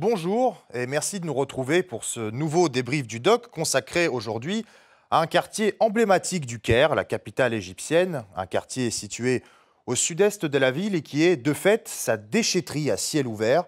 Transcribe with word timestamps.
Bonjour 0.00 0.64
et 0.74 0.86
merci 0.86 1.18
de 1.18 1.26
nous 1.26 1.34
retrouver 1.34 1.82
pour 1.82 2.04
ce 2.04 2.30
nouveau 2.30 2.68
débrief 2.68 3.08
du 3.08 3.18
doc 3.18 3.48
consacré 3.48 4.06
aujourd'hui 4.06 4.64
à 5.10 5.20
un 5.20 5.26
quartier 5.26 5.74
emblématique 5.80 6.46
du 6.46 6.60
Caire, 6.60 6.94
la 6.94 7.04
capitale 7.04 7.52
égyptienne, 7.52 8.24
un 8.36 8.46
quartier 8.46 8.92
situé 8.92 9.42
au 9.86 9.96
sud-est 9.96 10.46
de 10.46 10.56
la 10.56 10.70
ville 10.70 10.94
et 10.94 11.02
qui 11.02 11.24
est 11.24 11.34
de 11.34 11.52
fait 11.52 11.88
sa 11.88 12.16
déchetterie 12.16 12.92
à 12.92 12.96
ciel 12.96 13.26
ouvert. 13.26 13.64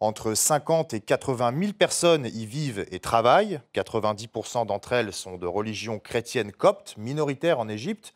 Entre 0.00 0.34
50 0.34 0.92
et 0.92 1.00
80 1.00 1.58
000 1.58 1.72
personnes 1.72 2.26
y 2.26 2.44
vivent 2.44 2.84
et 2.90 3.00
travaillent. 3.00 3.62
90% 3.72 4.66
d'entre 4.66 4.92
elles 4.92 5.14
sont 5.14 5.38
de 5.38 5.46
religion 5.46 5.98
chrétienne 5.98 6.52
copte, 6.52 6.98
minoritaire 6.98 7.58
en 7.58 7.70
Égypte. 7.70 8.12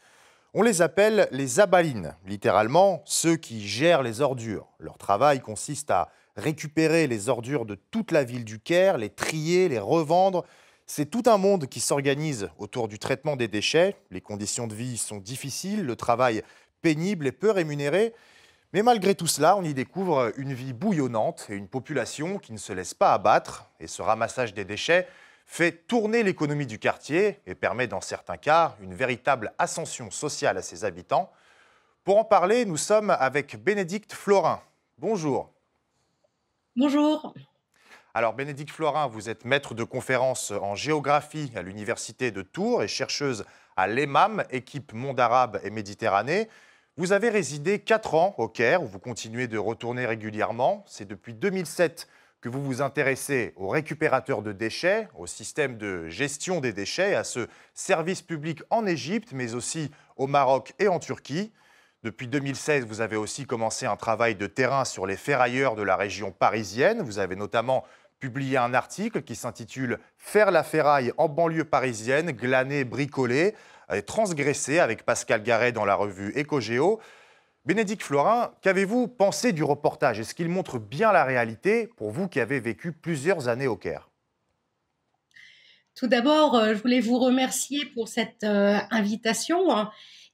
On 0.53 0.61
les 0.61 0.83
appelle 0.83 1.29
les 1.31 1.61
abalines, 1.61 2.15
littéralement 2.27 3.01
ceux 3.07 3.37
qui 3.37 3.67
gèrent 3.67 4.03
les 4.03 4.21
ordures. 4.21 4.69
Leur 4.79 4.99
travail 4.99 5.41
consiste 5.41 5.91
à 5.91 6.11
récupérer 6.37 7.07
les 7.07 7.29
ordures 7.29 7.65
de 7.65 7.77
toute 7.91 8.11
la 8.11 8.25
ville 8.25 8.45
du 8.45 8.59
Caire, 8.59 8.99
les 8.99 9.11
trier, 9.11 9.69
les 9.69 9.79
revendre. 9.79 10.45
C'est 10.87 11.11
tout 11.11 11.23
un 11.27 11.39
monde 11.39 11.67
qui 11.67 11.81
s'organise 11.81 12.51
autour 12.59 12.89
du 12.89 12.99
traitement 12.99 13.37
des 13.37 13.49
déchets. 13.49 13.97
Les 14.11 14.21
conditions 14.21 14.67
de 14.67 14.75
vie 14.75 14.99
sont 14.99 15.19
difficiles, 15.19 15.85
le 15.85 15.97
travail 15.97 16.43
pénible 16.83 17.27
et 17.27 17.33
peu 17.33 17.51
rémunéré. 17.51 18.13
Mais 18.73 18.83
malgré 18.83 19.15
tout 19.15 19.29
cela, 19.29 19.57
on 19.57 19.63
y 19.63 19.73
découvre 19.73 20.33
une 20.37 20.53
vie 20.53 20.73
bouillonnante 20.73 21.47
et 21.49 21.55
une 21.55 21.69
population 21.69 22.39
qui 22.39 22.53
ne 22.53 22.59
se 22.59 22.73
laisse 22.73 22.93
pas 22.93 23.15
abattre. 23.15 23.71
Et 23.79 23.87
ce 23.87 24.03
ramassage 24.03 24.53
des 24.53 24.65
déchets 24.65 25.07
fait 25.47 25.87
tourner 25.87 26.23
l'économie 26.23 26.67
du 26.67 26.79
quartier 26.79 27.41
et 27.47 27.55
permet 27.55 27.87
dans 27.87 28.01
certains 28.01 28.37
cas 28.37 28.77
une 28.81 28.95
véritable 28.95 29.53
ascension 29.59 30.11
sociale 30.11 30.59
à 30.59 30.63
ses 30.63 30.85
habitants. 30.85 31.31
Pour 32.03 32.19
en 32.19 32.25
parler, 32.25 32.65
nous 32.65 32.77
sommes 32.77 33.11
avec 33.11 33.63
Bénédicte 33.63 34.13
Florin. 34.13 34.61
Bonjour. 34.99 35.54
Bonjour. 36.77 37.33
Alors 38.15 38.35
Bénédicte 38.35 38.73
Florin, 38.73 39.07
vous 39.07 39.29
êtes 39.29 39.45
maître 39.45 39.75
de 39.75 39.85
conférences 39.85 40.51
en 40.51 40.75
géographie 40.75 41.53
à 41.55 41.63
l'Université 41.63 42.33
de 42.33 42.43
Tours 42.43 42.83
et 42.83 42.89
chercheuse 42.89 43.45
à 43.77 43.87
l'EMAM, 43.87 44.43
équipe 44.51 44.93
Monde 44.93 45.21
Arabe 45.21 45.61
et 45.63 45.71
Méditerranée. 45.71 46.49
Vous 46.97 47.13
avez 47.13 47.29
résidé 47.29 47.79
4 47.79 48.15
ans 48.15 48.35
au 48.39 48.49
Caire, 48.49 48.83
où 48.83 48.87
vous 48.87 48.99
continuez 48.99 49.47
de 49.47 49.57
retourner 49.57 50.05
régulièrement. 50.05 50.85
C'est 50.89 51.07
depuis 51.07 51.33
2007 51.33 52.09
que 52.41 52.49
vous 52.49 52.65
vous 52.65 52.83
intéressez 52.83 53.53
aux 53.55 53.69
récupérateurs 53.69 54.43
de 54.43 54.51
déchets, 54.51 55.07
au 55.17 55.29
système 55.29 55.79
de 55.79 56.09
gestion 56.09 56.61
des 56.61 56.73
déchets, 56.73 57.15
à 57.15 57.23
ce 57.23 57.47
service 57.73 58.21
public 58.21 58.63
en 58.71 58.85
Égypte, 58.85 59.29
mais 59.33 59.55
aussi 59.55 59.93
au 60.17 60.27
Maroc 60.27 60.75
et 60.81 60.89
en 60.89 60.99
Turquie. 60.99 61.53
Depuis 62.05 62.29
2016, 62.29 62.85
vous 62.85 63.01
avez 63.01 63.17
aussi 63.17 63.47
commencé 63.47 63.87
un 63.87 63.97
travail 63.97 64.35
de 64.35 64.47
terrain 64.47 64.85
sur 64.85 65.07
les 65.07 65.17
ferrailleurs 65.17 65.75
de 65.75 65.83
la 65.83 65.97
région 65.97 66.33
parisienne. 66.33 67.01
Vous 67.01 67.19
avez 67.19 67.35
notamment 67.35 67.83
publié 68.21 68.59
un 68.59 68.75
article 68.75 69.23
qui 69.23 69.35
s'intitule 69.35 69.99
Faire 70.19 70.51
la 70.51 70.63
ferraille 70.63 71.15
en 71.17 71.31
banlieue 71.31 71.65
parisienne, 71.65 72.33
glaner, 72.33 72.85
bricoler, 72.85 73.55
transgressé 74.05 74.81
avec 74.81 75.07
Pascal 75.07 75.43
Garret 75.43 75.73
dans 75.73 75.87
la 75.87 75.95
revue 75.95 76.35
Ecogéo. 76.37 77.01
Bénédicte 77.65 78.03
Florin, 78.03 78.53
qu'avez-vous 78.61 79.09
pensé 79.09 79.53
du 79.53 79.65
reportage? 79.65 80.21
Est-ce 80.21 80.35
qu'il 80.35 80.51
montre 80.51 80.79
bien 80.79 81.11
la 81.11 81.25
réalité 81.25 81.87
pour 81.97 82.11
vous 82.11 82.29
qui 82.29 82.39
avez 82.39 82.61
vécu 82.61 82.93
plusieurs 82.93 83.49
années 83.49 83.67
au 83.67 83.77
Caire? 83.77 84.11
Tout 85.95 86.09
d'abord, 86.09 86.55
euh, 86.55 86.75
je 86.75 86.83
voulais 86.83 87.01
vous 87.01 87.19
remercier 87.19 87.87
pour 87.95 88.09
cette 88.09 88.45
euh, 88.45 88.79
invitation. 88.91 89.87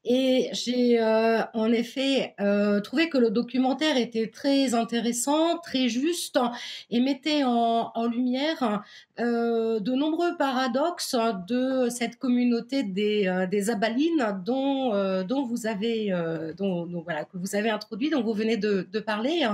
Et 0.04 0.48
j'ai 0.52 0.98
euh, 0.98 1.42
en 1.52 1.70
effet 1.72 2.34
euh, 2.40 2.80
trouvé 2.80 3.10
que 3.10 3.18
le 3.18 3.30
documentaire 3.30 3.98
était 3.98 4.28
très 4.28 4.72
intéressant, 4.74 5.58
très 5.58 5.88
juste 5.90 6.38
et 6.90 7.00
mettait 7.00 7.44
en, 7.44 7.92
en 7.94 8.06
lumière 8.06 8.82
euh, 9.20 9.80
de 9.80 9.92
nombreux 9.92 10.36
paradoxes 10.36 11.14
de 11.46 11.88
cette 11.90 12.16
communauté 12.16 12.82
des, 12.82 13.26
euh, 13.26 13.72
abalines 13.72 14.40
dont, 14.44 14.94
euh, 14.94 15.24
dont 15.24 15.44
vous 15.44 15.66
avez 15.66 16.06
que 16.08 17.36
vous 17.36 17.54
avez 17.54 17.70
introduit, 17.70 18.08
dont 18.08 18.22
vous 18.22 18.32
venez 18.32 18.56
de, 18.56 18.82
parler. 19.00 19.46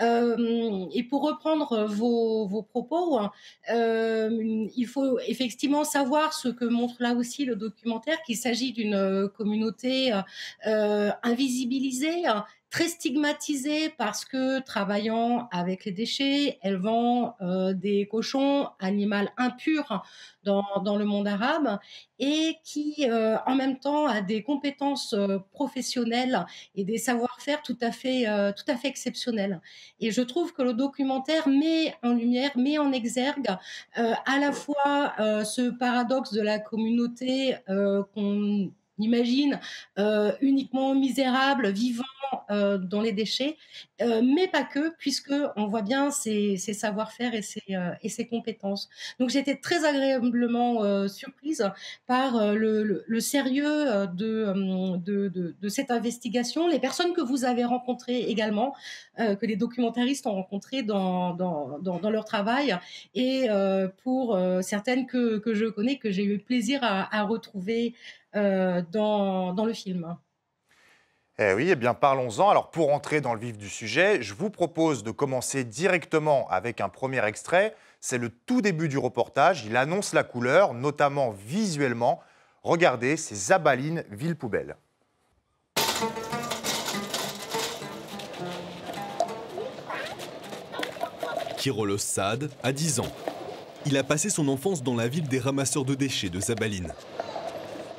et 0.00 1.02
pour 1.04 1.22
reprendre 1.22 1.84
vos, 1.84 2.62
propos, 2.62 3.20
il 3.68 4.86
faut 4.86 5.18
effectivement 5.26 5.84
savoir 5.84 6.32
ce 6.32 6.48
que 6.48 6.64
montre 6.64 6.96
là 7.00 7.14
aussi 7.14 7.44
le 7.44 7.56
documentaire, 7.56 8.20
qu'il 8.22 8.36
s'agit 8.36 8.72
d'une 8.72 9.28
communauté 9.36 10.12
invisibilisée, 10.64 12.24
très 12.70 12.88
stigmatisée 12.88 13.90
parce 13.96 14.24
que 14.24 14.60
travaillant 14.60 15.48
avec 15.52 15.84
les 15.84 15.92
déchets, 15.92 16.58
elle 16.62 16.76
vend 16.76 17.36
euh, 17.40 17.72
des 17.72 18.06
cochons, 18.08 18.68
animal 18.78 19.32
impur 19.36 20.02
dans, 20.44 20.64
dans, 20.84 20.96
le 20.96 21.04
monde 21.04 21.28
arabe, 21.28 21.78
et 22.18 22.56
qui 22.64 23.06
euh, 23.08 23.36
en 23.46 23.54
même 23.54 23.78
temps 23.78 24.06
a 24.06 24.20
des 24.20 24.42
compétences 24.42 25.14
euh, 25.14 25.38
professionnelles 25.52 26.46
et 26.74 26.84
des 26.84 26.98
savoir-faire 26.98 27.62
tout 27.62 27.76
à 27.80 27.90
fait 27.90 28.28
euh, 28.28 28.52
tout 28.52 28.70
à 28.70 28.76
fait 28.76 28.88
exceptionnels. 28.88 29.60
Et 30.00 30.10
je 30.10 30.22
trouve 30.22 30.52
que 30.52 30.62
le 30.62 30.72
documentaire 30.72 31.48
met 31.48 31.94
en 32.02 32.12
lumière, 32.12 32.56
met 32.56 32.78
en 32.78 32.92
exergue 32.92 33.48
à 33.94 34.38
la 34.38 34.52
fois 34.52 35.14
ce 35.44 35.70
paradoxe 35.70 36.32
de 36.32 36.40
la 36.40 36.58
communauté 36.58 37.56
qu'on 37.66 38.72
imagine, 38.98 39.60
euh, 39.98 40.32
uniquement 40.40 40.94
misérable, 40.94 41.70
vivant 41.70 42.04
euh, 42.50 42.78
dans 42.78 43.00
les 43.00 43.12
déchets, 43.12 43.56
euh, 44.02 44.20
mais 44.22 44.48
pas 44.48 44.64
que, 44.64 44.94
puisque 44.98 45.32
on 45.56 45.66
voit 45.66 45.82
bien 45.82 46.10
ses, 46.10 46.56
savoir-faire 46.56 47.34
et 47.34 47.40
et 48.02 48.08
ses 48.08 48.26
compétences. 48.26 48.88
Donc 49.18 49.30
j'étais 49.30 49.56
très 49.56 49.84
agréablement 49.84 51.08
surprise 51.08 51.70
par 52.06 52.54
le, 52.54 53.20
sérieux 53.20 54.06
de, 54.14 55.68
cette 55.68 55.90
investigation, 55.90 56.68
les 56.68 56.78
personnes 56.78 57.12
que 57.12 57.20
vous 57.20 57.44
avez 57.44 57.64
rencontrées 57.64 58.20
également, 58.20 58.74
que 59.16 59.46
les 59.46 59.56
documentaristes 59.56 60.26
ont 60.26 60.34
rencontrées 60.34 60.82
dans, 60.82 61.36
leur 62.10 62.24
travail, 62.24 62.76
et 63.14 63.48
pour 64.02 64.38
certaines 64.62 65.06
que, 65.06 65.42
je 65.46 65.66
connais, 65.66 65.96
que 65.96 66.10
j'ai 66.10 66.24
eu 66.24 66.38
plaisir 66.38 66.80
à 66.82 67.22
retrouver 67.24 67.94
euh, 68.36 68.82
dans, 68.90 69.52
dans, 69.54 69.64
le 69.64 69.72
film. 69.72 70.16
Eh 71.38 71.52
oui, 71.54 71.68
eh 71.70 71.76
bien 71.76 71.94
parlons-en. 71.94 72.48
Alors 72.48 72.70
pour 72.70 72.92
entrer 72.92 73.20
dans 73.20 73.34
le 73.34 73.40
vif 73.40 73.56
du 73.56 73.68
sujet, 73.68 74.22
je 74.22 74.34
vous 74.34 74.50
propose 74.50 75.02
de 75.02 75.10
commencer 75.10 75.64
directement 75.64 76.48
avec 76.50 76.80
un 76.80 76.88
premier 76.88 77.24
extrait. 77.24 77.74
C'est 78.00 78.18
le 78.18 78.30
tout 78.30 78.60
début 78.60 78.88
du 78.88 78.98
reportage. 78.98 79.64
Il 79.64 79.76
annonce 79.76 80.12
la 80.12 80.24
couleur, 80.24 80.74
notamment 80.74 81.30
visuellement. 81.30 82.20
Regardez 82.62 83.16
ces 83.16 83.52
abalines 83.52 84.04
ville-poubelle. 84.10 84.76
Kirolos 91.56 91.98
Saad 91.98 92.50
a 92.62 92.72
10 92.72 93.00
ans. 93.00 93.12
Il 93.84 93.96
a 93.96 94.04
passé 94.04 94.30
son 94.30 94.48
enfance 94.48 94.82
dans 94.82 94.94
la 94.94 95.08
ville 95.08 95.28
des 95.28 95.38
ramasseurs 95.38 95.84
de 95.84 95.94
déchets 95.94 96.28
de 96.28 96.40
Zabaline. 96.40 96.92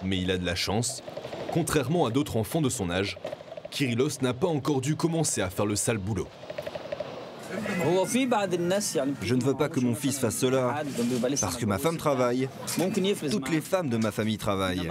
Mais 0.03 0.17
il 0.17 0.31
a 0.31 0.37
de 0.37 0.45
la 0.45 0.55
chance. 0.55 1.03
Contrairement 1.51 2.05
à 2.05 2.11
d'autres 2.11 2.37
enfants 2.37 2.61
de 2.61 2.69
son 2.69 2.89
âge, 2.89 3.17
Kyrillos 3.71 4.21
n'a 4.21 4.33
pas 4.33 4.47
encore 4.47 4.81
dû 4.81 4.95
commencer 4.95 5.41
à 5.41 5.49
faire 5.49 5.65
le 5.65 5.75
sale 5.75 5.97
boulot. 5.97 6.27
Je 9.21 9.35
ne 9.35 9.43
veux 9.43 9.55
pas 9.55 9.69
que 9.69 9.79
mon 9.79 9.95
fils 9.95 10.19
fasse 10.19 10.37
cela, 10.37 10.83
parce 11.41 11.57
que 11.57 11.65
ma 11.65 11.79
femme 11.79 11.97
travaille. 11.97 12.47
Toutes 13.31 13.49
les 13.49 13.61
femmes 13.61 13.89
de 13.89 13.97
ma 13.97 14.11
famille 14.11 14.37
travaillent. 14.37 14.87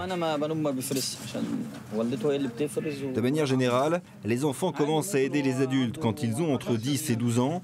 De 3.13 3.21
manière 3.21 3.45
générale, 3.45 4.01
les 4.25 4.43
enfants 4.45 4.71
commencent 4.71 5.15
à 5.15 5.19
aider 5.19 5.41
les 5.41 5.61
adultes 5.61 5.99
quand 5.99 6.21
ils 6.23 6.41
ont 6.41 6.53
entre 6.53 6.73
10 6.75 7.09
et 7.11 7.15
12 7.15 7.39
ans, 7.39 7.63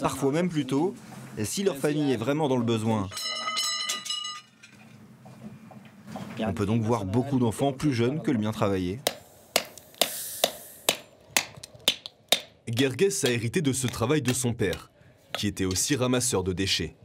parfois 0.00 0.30
même 0.32 0.48
plus 0.48 0.66
tôt, 0.66 0.94
si 1.42 1.64
leur 1.64 1.76
famille 1.76 2.12
est 2.12 2.16
vraiment 2.16 2.48
dans 2.48 2.56
le 2.56 2.64
besoin. 2.64 3.08
On 6.40 6.52
peut 6.52 6.66
donc 6.66 6.82
voir 6.82 7.04
beaucoup 7.04 7.38
d'enfants 7.38 7.72
plus 7.72 7.92
jeunes 7.92 8.20
que 8.20 8.30
le 8.30 8.38
mien 8.38 8.52
travailler. 8.52 9.00
Gerges 12.68 13.24
a 13.24 13.30
hérité 13.30 13.62
de 13.62 13.72
ce 13.72 13.86
travail 13.86 14.22
de 14.22 14.32
son 14.32 14.52
père, 14.52 14.90
qui 15.36 15.46
était 15.46 15.64
aussi 15.64 15.96
ramasseur 15.96 16.42
de 16.42 16.52
déchets. 16.52 16.96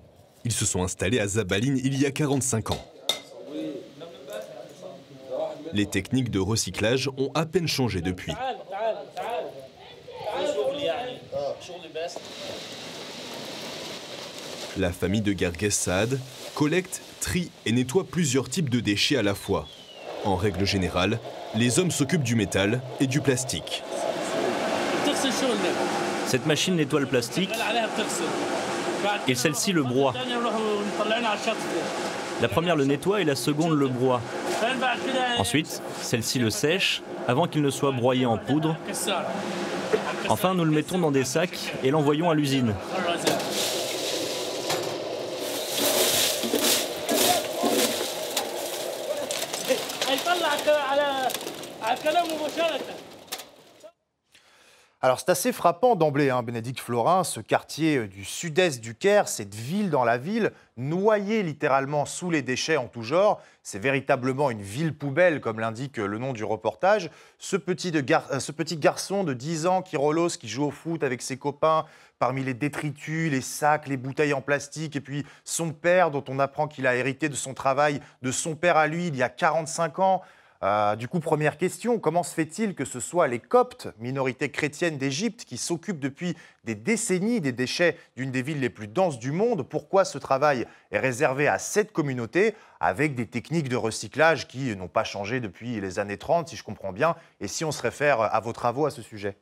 Ils 0.43 0.51
se 0.51 0.65
sont 0.65 0.83
installés 0.83 1.19
à 1.19 1.27
Zabaline 1.27 1.77
il 1.77 1.99
y 1.99 2.05
a 2.05 2.11
45 2.11 2.71
ans. 2.71 2.85
Les 5.73 5.85
techniques 5.85 6.31
de 6.31 6.39
recyclage 6.39 7.09
ont 7.17 7.31
à 7.33 7.45
peine 7.45 7.67
changé 7.67 8.01
depuis. 8.01 8.33
La 14.77 14.91
famille 14.91 15.21
de 15.21 15.37
Gerges 15.37 15.69
Saad 15.69 16.17
collecte, 16.55 17.01
trie 17.19 17.51
et 17.65 17.73
nettoie 17.73 18.05
plusieurs 18.05 18.49
types 18.49 18.69
de 18.69 18.79
déchets 18.79 19.17
à 19.17 19.23
la 19.23 19.35
fois. 19.35 19.67
En 20.23 20.35
règle 20.35 20.65
générale, 20.65 21.19
les 21.55 21.79
hommes 21.79 21.91
s'occupent 21.91 22.23
du 22.23 22.35
métal 22.35 22.81
et 23.01 23.07
du 23.07 23.19
plastique. 23.19 23.83
Cette 26.25 26.45
machine 26.45 26.75
nettoie 26.75 27.01
le 27.01 27.05
plastique 27.05 27.49
et 29.27 29.35
celle-ci 29.35 29.73
le 29.73 29.83
broie. 29.83 30.13
La 32.41 32.47
première 32.47 32.77
le 32.77 32.85
nettoie 32.85 33.21
et 33.21 33.25
la 33.25 33.35
seconde 33.35 33.73
le 33.73 33.89
broie. 33.89 34.21
Ensuite, 35.37 35.81
celle-ci 36.01 36.39
le 36.39 36.49
sèche 36.49 37.01
avant 37.27 37.45
qu'il 37.47 37.61
ne 37.61 37.69
soit 37.69 37.91
broyé 37.91 38.25
en 38.25 38.37
poudre. 38.37 38.77
Enfin, 40.29 40.53
nous 40.53 40.63
le 40.63 40.71
mettons 40.71 40.97
dans 40.97 41.11
des 41.11 41.25
sacs 41.25 41.73
et 41.83 41.91
l'envoyons 41.91 42.29
à 42.29 42.35
l'usine. 42.35 42.73
Alors 55.01 55.19
c'est 55.19 55.31
assez 55.31 55.51
frappant 55.51 55.95
d'emblée, 55.95 56.29
hein, 56.29 56.41
Bénédicte 56.41 56.79
Florin, 56.79 57.23
ce 57.25 57.41
quartier 57.41 58.07
du 58.07 58.23
sud-est 58.23 58.79
du 58.79 58.95
Caire, 58.95 59.27
cette 59.27 59.55
ville 59.55 59.89
dans 59.89 60.05
la 60.05 60.17
ville, 60.17 60.51
noyée 60.77 61.43
littéralement 61.43 62.05
sous 62.05 62.29
les 62.29 62.43
déchets 62.43 62.77
en 62.77 62.87
tout 62.87 63.01
genre. 63.01 63.41
C'est 63.61 63.79
véritablement 63.79 64.51
une 64.51 64.61
ville 64.61 64.95
poubelle, 64.95 65.41
comme 65.41 65.59
l'indique 65.59 65.97
le 65.97 66.17
nom 66.17 66.31
du 66.31 66.43
reportage. 66.43 67.09
Ce 67.39 67.57
petit, 67.57 67.91
euh, 67.93 68.77
garçon 68.77 69.23
de 69.25 69.33
10 69.33 69.65
ans 69.65 69.81
qui 69.81 69.97
rolosse, 69.97 70.37
qui 70.37 70.47
joue 70.47 70.65
au 70.65 70.71
foot 70.71 71.03
avec 71.03 71.21
ses 71.21 71.37
copains, 71.37 71.85
parmi 72.19 72.43
les 72.43 72.53
détritus, 72.53 73.31
les 73.31 73.41
sacs, 73.41 73.87
les 73.87 73.97
bouteilles 73.97 74.33
en 74.33 74.41
plastique, 74.41 74.95
et 74.95 75.01
puis 75.01 75.25
son 75.43 75.73
père 75.73 76.11
dont 76.11 76.23
on 76.29 76.39
apprend 76.39 76.67
qu'il 76.67 76.87
a 76.87 76.95
hérité 76.95 77.27
de 77.27 77.35
son 77.35 77.53
travail, 77.53 77.99
de 78.21 78.31
son 78.31 78.55
père 78.55 78.77
à 78.77 78.87
lui 78.87 79.07
il 79.07 79.15
y 79.17 79.23
a 79.23 79.29
45 79.29 79.99
ans. 79.99 80.21
Euh, 80.63 80.95
du 80.95 81.07
coup, 81.07 81.19
première 81.19 81.57
question, 81.57 81.97
comment 81.97 82.21
se 82.21 82.35
fait-il 82.35 82.75
que 82.75 82.85
ce 82.85 82.99
soit 82.99 83.27
les 83.27 83.39
Coptes, 83.39 83.87
minorité 83.99 84.51
chrétienne 84.51 84.97
d'Égypte, 84.97 85.43
qui 85.43 85.57
s'occupent 85.57 85.99
depuis 85.99 86.37
des 86.65 86.75
décennies 86.75 87.41
des 87.41 87.51
déchets 87.51 87.97
d'une 88.15 88.31
des 88.31 88.43
villes 88.43 88.59
les 88.59 88.69
plus 88.69 88.87
denses 88.87 89.17
du 89.17 89.31
monde? 89.31 89.67
Pourquoi 89.67 90.05
ce 90.05 90.19
travail 90.19 90.67
est 90.91 90.99
réservé 90.99 91.47
à 91.47 91.57
cette 91.57 91.91
communauté 91.91 92.53
avec 92.79 93.15
des 93.15 93.25
techniques 93.25 93.69
de 93.69 93.75
recyclage 93.75 94.47
qui 94.47 94.75
n'ont 94.75 94.87
pas 94.87 95.03
changé 95.03 95.39
depuis 95.39 95.81
les 95.81 95.97
années 95.97 96.17
30, 96.17 96.49
si 96.49 96.55
je 96.55 96.63
comprends 96.63 96.93
bien? 96.93 97.15
Et 97.39 97.47
si 97.47 97.65
on 97.65 97.71
se 97.71 97.81
réfère 97.81 98.21
à 98.21 98.39
vos 98.39 98.53
travaux 98.53 98.85
à 98.85 98.91
ce 98.91 99.01
sujet? 99.01 99.37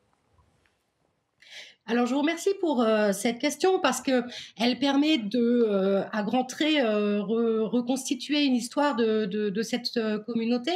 Alors, 1.89 2.05
je 2.05 2.13
vous 2.13 2.19
remercie 2.21 2.53
pour 2.61 2.83
euh, 2.83 3.13
cette 3.13 3.39
question 3.39 3.79
parce 3.79 3.99
que 3.99 4.21
elle 4.61 4.77
permet 4.77 5.17
de, 5.17 5.65
euh, 5.67 6.03
à 6.11 6.21
grands 6.21 6.43
traits, 6.43 6.83
euh, 6.83 7.19
reconstituer 7.19 8.43
une 8.43 8.55
histoire 8.55 8.95
de, 8.95 9.25
de, 9.25 9.49
de 9.49 9.61
cette 9.63 9.99
communauté. 10.27 10.71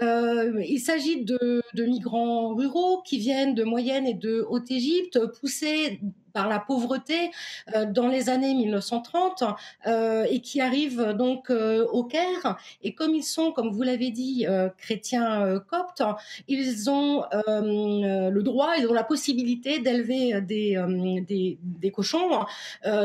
il 0.00 0.80
s'agit 0.80 1.24
de, 1.24 1.62
de, 1.74 1.84
migrants 1.84 2.56
ruraux 2.56 3.00
qui 3.02 3.18
viennent 3.18 3.54
de 3.54 3.62
Moyenne 3.62 4.08
et 4.08 4.14
de 4.14 4.44
Haute-Égypte, 4.48 5.20
poussés 5.38 6.00
par 6.32 6.48
la 6.48 6.58
pauvreté 6.58 7.30
euh, 7.74 7.84
dans 7.86 8.08
les 8.08 8.28
années 8.28 8.54
1930 8.54 9.44
euh, 9.86 10.24
et 10.30 10.40
qui 10.40 10.60
arrivent 10.60 11.12
donc 11.12 11.50
euh, 11.50 11.86
au 11.86 12.04
Caire. 12.04 12.56
Et 12.82 12.94
comme 12.94 13.14
ils 13.14 13.24
sont, 13.24 13.52
comme 13.52 13.70
vous 13.70 13.82
l'avez 13.82 14.10
dit, 14.10 14.46
chrétiens 14.78 15.60
coptes, 15.68 16.02
ils 16.48 16.90
ont 16.90 17.24
le 17.32 18.40
droit, 18.40 18.72
ils 18.78 18.86
ont 18.86 18.92
la 18.92 19.04
possibilité 19.04 19.78
d'élever 19.78 20.40
des, 20.40 20.78
des, 21.26 21.90
cochons 21.90 22.44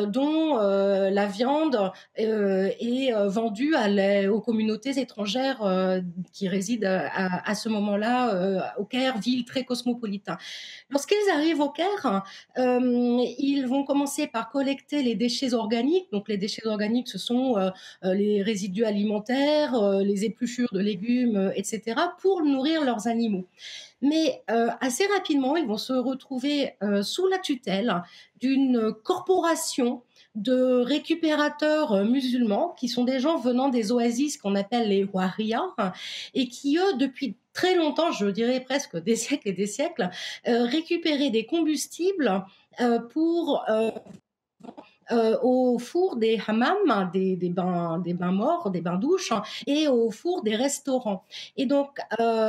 dont 0.08 0.58
la 0.58 1.26
viande 1.26 1.92
est 2.16 3.12
vendue 3.28 3.76
aux 4.30 4.42
communautés 4.42 5.00
étrangères 5.00 6.02
qui 6.32 6.48
résident 6.48 7.08
à, 7.14 7.50
à 7.50 7.56
ce 7.56 7.70
moment-là 7.70 8.74
au 8.78 8.86
Caire, 8.86 9.18
ville 9.18 9.46
très 9.46 9.64
cosmopolitain. 9.64 10.38
Lorsqu'ils 10.90 11.30
arrivent 11.34 11.62
au 11.62 11.70
Caire, 11.70 12.24
ils 13.20 13.68
vont 13.68 13.84
commencer 13.84 14.28
par 14.28 14.50
collecter 14.50 15.02
les 15.04 15.16
déchets 15.16 15.54
organiques. 15.54 16.08
Donc 16.12 16.28
les 16.28 16.38
déchets 16.38 16.66
organiques, 16.66 17.08
ce 17.08 17.18
sont 17.18 17.58
euh, 17.58 17.70
euh, 18.04 18.14
les 18.14 18.42
résidus 18.42 18.86
alimentaires, 18.86 19.76
euh, 19.76 20.02
les 20.02 20.26
épluchures 20.26 20.70
de 20.72 20.80
légumes, 20.80 21.52
etc., 21.56 21.96
pour 22.20 22.44
nourrir 22.44 22.84
leurs 22.84 23.08
animaux. 23.08 23.46
Mais 24.02 24.44
assez 24.48 25.06
rapidement, 25.08 25.56
ils 25.56 25.66
vont 25.66 25.78
se 25.78 25.94
retrouver 25.94 26.76
sous 27.02 27.28
la 27.28 27.40
tutelle 27.40 28.04
d'une 28.40 28.94
corporation 29.04 30.04
de 30.36 30.82
récupérateurs 30.84 32.04
musulmans 32.04 32.76
qui 32.78 32.88
sont 32.88 33.04
des 33.04 33.20
gens 33.20 33.38
venant 33.38 33.70
des 33.70 33.92
oasis 33.92 34.38
qu'on 34.38 34.54
appelle 34.54 34.90
les 34.90 35.06
Waria 35.06 35.64
et 36.36 36.48
qui, 36.50 36.78
eux, 36.78 36.98
depuis 36.98 37.38
très 37.54 37.74
longtemps, 37.76 38.12
je 38.12 38.28
dirais 38.28 38.60
presque 38.60 38.98
des 38.98 39.16
siècles 39.16 39.50
et 39.50 39.54
des 39.54 39.66
siècles, 39.66 40.10
récupéraient 40.46 41.32
des 41.32 41.46
combustibles 41.46 42.44
pour 43.12 43.64
euh, 45.12 45.26
euh, 45.26 45.38
au 45.42 45.80
four 45.80 46.18
des 46.18 46.40
hammams, 46.46 47.10
des, 47.14 47.38
bains, 47.50 48.00
des 48.00 48.14
bains 48.14 48.32
morts, 48.32 48.70
des 48.70 48.82
bains 48.82 48.98
douches, 48.98 49.34
et 49.66 49.88
au 49.88 50.12
four 50.12 50.44
des 50.44 50.56
restaurants. 50.56 51.24
Et 51.58 51.66
donc, 51.66 52.00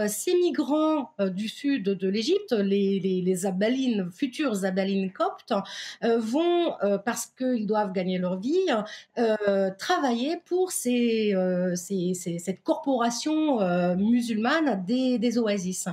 ces 0.08 0.35
migrants 0.35 1.12
du 1.19 1.49
sud 1.49 1.85
de 1.85 2.08
l'Égypte, 2.08 2.53
les, 2.53 3.00
les, 3.00 3.47
abalines, 3.47 4.11
futures 4.12 4.64
abalines 4.64 5.12
coptes, 5.12 5.55
vont, 6.03 6.75
parce 7.05 7.26
qu'ils 7.26 7.67
doivent 7.67 7.93
gagner 7.93 8.19
leur 8.19 8.38
vie, 8.38 8.67
travailler 9.79 10.37
pour 10.44 10.73
ces, 10.73 11.35
cette 11.76 12.62
corporation 12.62 13.61
musulmane 13.97 14.85
des, 14.87 15.19
des 15.19 15.38
oasis. 15.38 15.88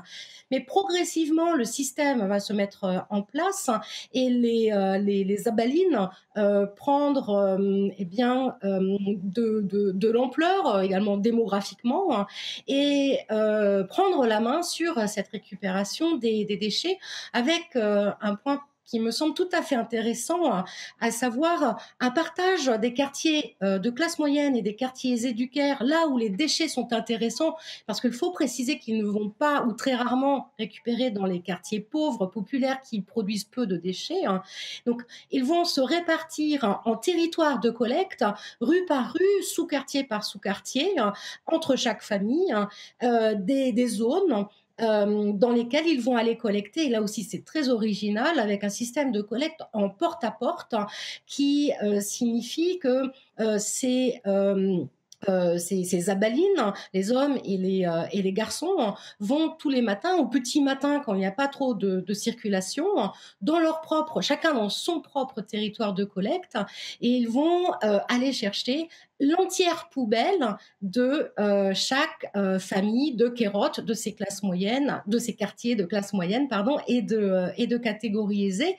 Mais 0.54 0.60
progressivement, 0.60 1.56
le 1.56 1.66
système 1.66 2.28
va 2.28 2.40
se 2.40 2.54
mettre 2.54 2.84
euh, 2.84 3.00
en 3.10 3.24
place 3.24 3.72
et 4.14 4.30
les, 4.30 4.72
euh, 4.72 5.00
les, 5.00 5.24
les 5.24 5.48
abalines 5.48 6.10
euh, 6.38 6.53
prendre 6.76 7.58
eh 7.98 8.06
bien, 8.06 8.56
de, 8.64 9.62
de, 9.62 9.92
de 9.92 10.10
l'ampleur 10.10 10.82
également 10.82 11.18
démographiquement 11.18 12.16
hein, 12.18 12.28
et 12.68 13.20
prendre 13.90 14.26
la 14.26 14.40
main 14.40 14.62
sur 14.64 14.98
cette 15.08 15.30
récupération 15.30 16.18
des, 16.18 16.46
des 16.46 16.58
déchets 16.58 16.98
avec 17.34 17.76
un 17.76 18.36
point 18.36 18.62
qui 18.86 19.00
me 19.00 19.12
semble 19.12 19.34
tout 19.34 19.50
à 19.52 19.62
fait 19.62 19.76
intéressant, 19.76 20.52
hein, 20.54 20.66
à 21.00 21.12
savoir 21.12 21.78
un 22.00 22.12
partage 22.12 22.68
des 22.68 22.94
quartiers 22.94 23.56
euh, 23.64 23.80
de 23.80 23.90
classe 23.90 24.20
moyenne 24.20 24.56
et 24.56 24.62
des 24.62 24.76
quartiers 24.76 25.26
éducaires, 25.26 25.84
là 25.84 26.08
où 26.08 26.18
les 26.18 26.30
déchets 26.30 26.68
sont 26.68 26.94
intéressants, 26.94 27.56
parce 27.88 28.02
qu'il 28.02 28.14
faut 28.14 28.32
préciser 28.32 28.80
qu'ils 28.80 28.98
ne 28.98 29.06
vont 29.06 29.30
pas 29.30 29.64
ou 29.64 29.74
très 29.74 29.96
rarement 29.96 30.52
récupérer 30.60 31.12
dans 31.12 31.26
les 31.26 31.42
quartiers 31.42 31.80
pauvres, 31.80 32.28
populaires, 32.28 32.82
qui 32.82 33.02
produisent 33.02 33.46
peu 33.46 33.66
de 33.66 33.78
déchets. 33.78 34.26
Hein. 34.26 34.42
Donc, 34.86 35.04
ils 35.32 35.44
vont 35.44 35.66
se 35.66 35.82
répartir 35.82 36.82
en 36.86 36.96
territoire 36.96 37.60
de 37.60 37.70
collecte, 37.70 38.26
rue 38.62 38.86
par 38.86 39.14
rue, 39.14 39.44
sous-quartier 39.44 40.04
par 40.04 40.24
sous-quartier, 40.24 41.00
hein, 41.00 41.14
entre 41.46 41.76
chaque 41.76 42.02
famille, 42.02 42.54
euh, 43.04 43.36
des, 43.36 43.72
des 43.72 43.88
zones 43.88 44.48
euh, 44.82 45.32
dans 45.34 45.52
lesquels 45.52 45.86
ils 45.86 46.02
vont 46.02 46.16
aller 46.16 46.36
collecter. 46.36 46.88
Et 46.88 46.90
là 46.90 47.04
aussi, 47.04 47.24
c'est 47.24 47.46
très 47.46 47.70
original 47.70 48.40
avec 48.40 48.64
un 48.64 48.70
système 48.70 49.12
de 49.12 49.22
collecte 49.22 49.62
en 49.72 49.90
porte-à-porte 49.90 50.74
qui 51.28 51.72
euh, 51.84 52.02
signifie 52.02 52.80
que 52.80 53.12
euh, 53.40 53.60
euh, 55.30 55.58
ces, 55.58 56.10
abalines, 56.10 56.74
les 56.94 57.12
hommes 57.12 57.38
et 57.46 57.58
les, 57.58 57.88
et 58.12 58.22
les 58.24 58.34
garçons, 58.34 58.96
vont 59.20 59.50
tous 59.50 59.70
les 59.70 59.82
matins, 59.82 60.18
au 60.18 60.26
petit 60.26 60.60
matin, 60.60 61.02
quand 61.06 61.14
il 61.14 61.20
n'y 61.20 61.26
a 61.26 61.32
pas 61.32 61.48
trop 61.48 61.76
de, 61.76 62.14
circulation, 62.14 62.86
dans 63.42 63.60
leur 63.60 63.80
propre, 63.82 64.22
chacun 64.22 64.54
dans 64.54 64.70
son 64.70 65.02
propre 65.02 65.42
territoire 65.42 65.94
de 65.94 66.04
collecte, 66.04 66.58
et 67.00 67.10
ils 67.10 67.30
vont 67.30 67.72
aller 68.10 68.34
chercher 68.34 68.90
l'entière 69.20 69.90
poubelle 69.90 70.58
de 70.82 71.32
chaque 71.74 72.32
famille 72.60 73.16
de 73.16 73.28
Kérote, 73.28 73.80
de 73.80 73.94
ces 73.94 74.14
classes 74.14 74.44
moyennes, 74.44 75.02
de 75.08 75.18
ces 75.18 75.34
quartiers 75.34 75.76
de 75.76 75.86
classe 75.86 76.14
moyenne, 76.14 76.48
pardon, 76.48 76.78
et 76.88 77.02
de, 77.02 77.48
et 77.58 77.68
de 77.68 77.78
catégories 77.78 78.46
aisées, 78.46 78.78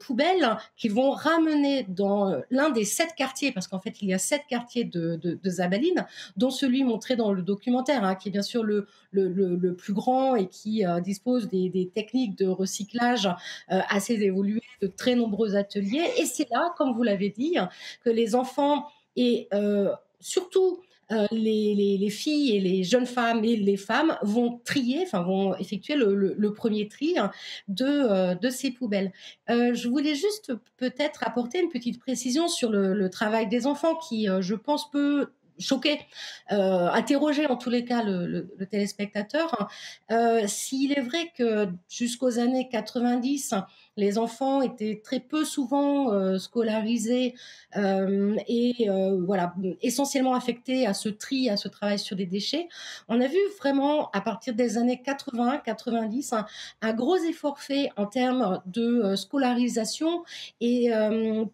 poubelles 0.00 0.56
qu'ils 0.76 0.92
vont 0.92 1.10
ramener 1.10 1.84
dans 1.88 2.42
l'un 2.50 2.70
des 2.70 2.84
sept 2.84 3.14
quartiers, 3.16 3.52
parce 3.52 3.68
qu'en 3.68 3.80
fait, 3.80 4.02
il 4.02 4.08
y 4.08 4.14
a 4.14 4.18
sept 4.18 4.42
quartiers 4.48 4.84
de, 4.84 5.16
de, 5.16 5.38
de 5.42 5.50
Zabaline, 5.50 6.06
dont 6.36 6.50
celui 6.50 6.84
montré 6.84 7.16
dans 7.16 7.32
le 7.32 7.42
documentaire, 7.42 8.04
hein, 8.04 8.14
qui 8.14 8.28
est 8.28 8.32
bien 8.32 8.42
sûr 8.42 8.62
le, 8.62 8.86
le, 9.12 9.74
plus 9.74 9.92
grand 9.92 10.36
et 10.36 10.48
qui 10.48 10.84
euh, 10.84 11.00
dispose 11.00 11.48
des, 11.48 11.90
techniques 11.94 12.36
de 12.36 12.46
recyclage 12.46 13.26
euh, 13.26 13.80
assez 13.88 14.14
évoluées, 14.14 14.62
de 14.80 14.86
très 14.86 15.14
nombreux 15.14 15.56
ateliers. 15.56 16.06
Et 16.18 16.26
c'est 16.26 16.48
là, 16.50 16.74
comme 16.76 16.94
vous 16.94 17.02
l'avez 17.02 17.30
dit, 17.30 17.56
que 18.04 18.10
les 18.10 18.34
enfants 18.34 18.86
et 19.16 19.48
euh, 19.52 19.92
surtout 20.20 20.80
euh, 21.12 21.26
les, 21.30 22.08
filles 22.10 22.56
et 22.56 22.60
les 22.60 22.82
jeunes 22.82 23.06
femmes 23.06 23.44
et 23.44 23.56
les 23.56 23.76
femmes 23.76 24.16
vont 24.22 24.60
trier, 24.64 25.02
enfin 25.02 25.22
vont 25.22 25.54
effectuer 25.56 25.96
le, 25.96 26.52
premier 26.52 26.88
tri 26.88 27.18
hein, 27.18 27.30
de, 27.68 27.84
euh, 27.84 28.34
de 28.34 28.48
ces 28.48 28.70
poubelles. 28.70 29.12
Euh, 29.50 29.74
je 29.74 29.88
voulais 29.88 30.14
juste 30.14 30.52
peut-être 30.78 31.22
apporter 31.24 31.60
une 31.60 31.68
petite 31.68 32.00
précision 32.00 32.48
sur 32.48 32.70
le, 32.70 33.10
travail 33.10 33.48
des 33.48 33.66
enfants 33.66 33.96
qui, 33.96 34.28
je 34.40 34.54
pense, 34.54 34.90
peut 34.90 35.32
choquer, 35.58 36.00
interroger 36.48 37.46
en 37.46 37.56
tous 37.56 37.70
les 37.70 37.84
cas 37.84 38.02
le, 38.02 38.48
téléspectateur. 38.70 39.68
Hein. 40.08 40.46
S'il 40.48 40.92
est 40.92 41.02
vrai 41.02 41.30
que 41.36 41.68
jusqu'aux 41.88 42.38
années 42.38 42.68
90, 42.70 43.54
les 43.96 44.18
enfants 44.18 44.62
étaient 44.62 45.00
très 45.02 45.20
peu 45.20 45.44
souvent 45.44 46.12
euh, 46.12 46.38
scolarisés 46.38 47.34
euh, 47.76 48.36
et 48.48 48.88
voilà 49.26 49.54
essentiellement 49.82 50.34
affectés 50.34 50.86
à 50.86 50.94
ce 50.94 51.08
tri, 51.08 51.48
à 51.48 51.56
ce 51.56 51.68
travail 51.68 51.98
sur 51.98 52.16
des 52.16 52.26
déchets. 52.26 52.68
On 53.08 53.20
a 53.20 53.26
vu 53.26 53.38
vraiment 53.58 54.10
à 54.10 54.20
partir 54.20 54.54
des 54.54 54.78
années 54.78 55.00
80-90 55.04 56.44
un, 56.82 56.92
gros 56.92 57.16
effort 57.16 57.60
fait 57.60 57.90
en 57.96 58.06
termes 58.06 58.60
de 58.66 59.14
scolarisation 59.16 60.24
et 60.60 60.90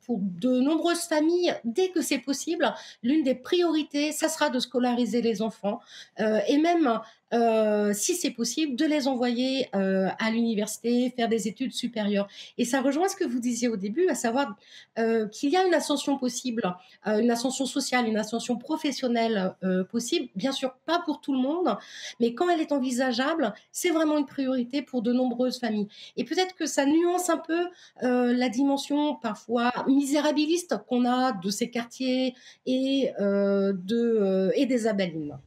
pour 0.06 0.18
de 0.20 0.60
nombreuses 0.60 1.02
familles, 1.02 1.54
dès 1.64 1.88
que 1.88 2.02
c'est 2.02 2.18
possible, 2.18 2.72
l'une 3.02 3.22
des 3.22 3.34
priorités, 3.34 4.12
ça 4.12 4.28
sera 4.28 4.50
de 4.50 4.58
scolariser 4.58 5.22
les 5.22 5.42
enfants 5.42 5.80
et 6.18 6.58
même 6.58 7.00
euh, 7.32 7.92
si 7.92 8.14
c'est 8.14 8.30
possible, 8.30 8.76
de 8.76 8.84
les 8.84 9.06
envoyer 9.06 9.68
euh, 9.74 10.08
à 10.18 10.30
l'université, 10.30 11.10
faire 11.10 11.28
des 11.28 11.46
études 11.46 11.72
supérieures. 11.72 12.28
Et 12.58 12.64
ça 12.64 12.80
rejoint 12.80 13.08
ce 13.08 13.16
que 13.16 13.24
vous 13.24 13.38
disiez 13.38 13.68
au 13.68 13.76
début, 13.76 14.08
à 14.08 14.14
savoir 14.14 14.56
euh, 14.98 15.28
qu'il 15.28 15.50
y 15.50 15.56
a 15.56 15.64
une 15.64 15.74
ascension 15.74 16.18
possible, 16.18 16.62
une 17.06 17.30
ascension 17.30 17.66
sociale, 17.66 18.06
une 18.06 18.16
ascension 18.16 18.56
professionnelle 18.56 19.54
possible. 19.90 20.28
Bien 20.34 20.52
sûr, 20.52 20.74
pas 20.86 21.00
pour 21.04 21.20
tout 21.20 21.32
le 21.32 21.38
monde, 21.38 21.76
mais 22.18 22.34
quand 22.34 22.48
elle 22.48 22.60
est 22.60 22.72
envisageable, 22.72 23.54
c'est 23.72 23.90
vraiment 23.90 24.18
une 24.18 24.26
priorité 24.26 24.82
pour 24.82 25.02
de 25.02 25.12
nombreuses 25.12 25.58
familles. 25.58 25.88
Et 26.16 26.24
peut-être 26.24 26.54
que 26.54 26.66
ça 26.66 26.84
nuance 26.84 27.30
un 27.30 27.38
peu 27.38 27.68
la 28.02 28.48
dimension 28.48 29.16
parfois 29.16 29.72
misérabiliste 29.86 30.76
qu'on 30.88 31.04
a 31.04 31.32
de 31.32 31.50
ces 31.50 31.70
quartiers 31.70 32.34
et, 32.66 33.12
de, 33.18 34.52
et 34.54 34.66
des 34.66 34.86
abalines. 34.86 35.38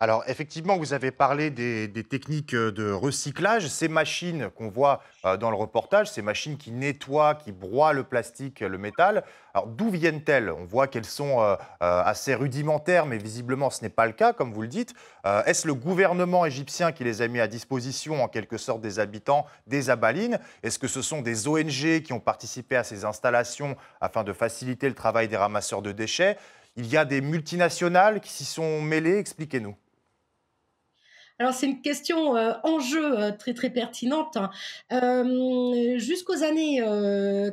Alors 0.00 0.22
effectivement, 0.28 0.76
vous 0.76 0.92
avez 0.92 1.10
parlé 1.10 1.50
des, 1.50 2.04
techniques 2.04 2.54
euh, 2.54 2.70
de 2.70 2.92
recyclage. 2.92 3.66
Ces 3.66 3.88
machines 3.88 4.48
qu'on 4.54 4.68
voit 4.68 5.02
euh, 5.24 5.36
dans 5.36 5.50
le 5.50 5.56
reportage, 5.56 6.08
ces 6.08 6.22
machines 6.22 6.56
qui 6.56 6.70
nettoient, 6.70 7.34
qui 7.34 7.50
broient 7.50 7.92
le 7.92 8.04
plastique, 8.04 8.60
le 8.60 8.78
métal, 8.78 9.24
alors 9.54 9.66
d'où 9.66 9.90
viennent-elles? 9.90 10.52
On 10.52 10.64
voit 10.66 10.86
qu'elles 10.86 11.04
sont 11.04 11.40
euh, 11.40 11.56
assez 11.80 12.36
rudimentaires, 12.36 13.06
mais 13.06 13.18
visiblement 13.18 13.70
ce 13.70 13.82
n'est 13.82 13.88
pas 13.88 14.06
le 14.06 14.12
cas, 14.12 14.32
comme 14.32 14.52
vous 14.52 14.62
le 14.62 14.68
dites. 14.68 14.94
Est-ce 15.46 15.66
le 15.66 15.74
gouvernement 15.74 16.46
égyptien 16.46 16.92
qui 16.92 17.04
les 17.04 17.20
a 17.20 17.28
mis 17.28 17.40
à 17.40 17.48
disposition, 17.48 18.22
en 18.22 18.28
quelque 18.28 18.56
sorte, 18.56 18.80
des 18.80 18.98
habitants 18.98 19.46
des 19.66 19.90
Abalines? 19.90 20.38
Est-ce 20.62 20.78
que 20.78 20.88
ce 20.88 21.02
sont 21.02 21.20
des 21.22 21.48
ONG 21.48 22.02
qui 22.02 22.12
ont 22.12 22.20
participé 22.20 22.76
à 22.76 22.84
ces 22.84 23.04
installations 23.04 23.76
afin 24.00 24.24
de 24.24 24.32
faciliter 24.32 24.88
le 24.88 24.94
travail 24.94 25.28
des 25.28 25.36
ramasseurs 25.36 25.82
de 25.82 25.92
déchets? 25.92 26.38
Il 26.76 26.86
y 26.86 26.96
a 26.96 27.04
des 27.04 27.20
multinationales 27.20 28.20
qui 28.20 28.30
s'y 28.30 28.44
sont 28.44 28.80
mêlées? 28.80 29.18
Expliquez-nous. 29.18 29.76
Alors 31.40 31.54
c'est 31.54 31.66
une 31.66 31.80
question 31.80 32.36
euh, 32.36 32.52
en 32.64 32.80
jeu 32.80 33.18
euh, 33.18 33.30
très 33.30 33.54
très 33.54 33.70
pertinente. 33.70 34.36
Hein. 34.36 34.50
Euh, 34.92 35.96
jusqu'aux 35.98 36.42
années 36.42 36.82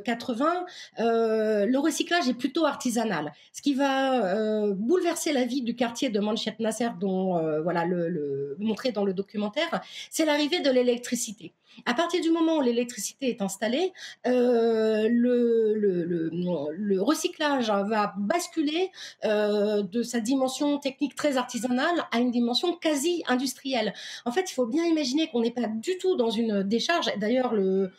80, 0.04 0.66
le 0.98 1.78
recyclage 1.78 2.28
est 2.28 2.34
plutôt 2.34 2.64
artisanal, 2.64 3.32
ce 3.52 3.62
qui 3.62 3.74
va 3.74 4.72
bouleverser 4.72 5.32
la 5.32 5.44
vie 5.44 5.62
du 5.62 5.74
quartier 5.76 6.08
de 6.08 6.20
Manchet 6.20 6.56
Nasser, 6.58 6.88
dont 6.98 7.40
voilà 7.62 7.84
le, 7.84 8.08
le 8.08 8.56
montré 8.58 8.92
dans 8.92 9.04
le 9.04 9.14
documentaire, 9.14 9.80
c'est 10.10 10.24
l'arrivée 10.24 10.60
de 10.60 10.70
l'électricité. 10.70 11.52
À 11.84 11.92
partir 11.94 12.22
du 12.22 12.30
moment 12.30 12.56
où 12.56 12.62
l'électricité 12.62 13.28
est 13.28 13.42
installée, 13.42 13.92
euh, 14.26 15.08
le, 15.10 17.00
recyclage 17.00 17.68
va 17.68 18.14
basculer 18.16 18.90
euh, 19.24 19.82
de 19.82 20.02
sa 20.02 20.20
dimension 20.20 20.78
technique 20.78 21.14
très 21.14 21.36
artisanale 21.36 22.06
à 22.10 22.18
une 22.18 22.30
dimension 22.30 22.74
quasi 22.74 23.22
industrielle. 23.28 23.75
En 24.24 24.32
fait, 24.32 24.50
il 24.50 24.54
faut 24.54 24.66
bien 24.66 24.84
imaginer 24.84 25.28
qu'on 25.28 25.40
n'est 25.40 25.50
pas 25.50 25.66
du 25.66 25.98
tout 25.98 26.16
dans 26.16 26.30
une 26.30 26.62
décharge. 26.62 27.06
D'ailleurs, 27.18 27.54
le, 27.54 27.90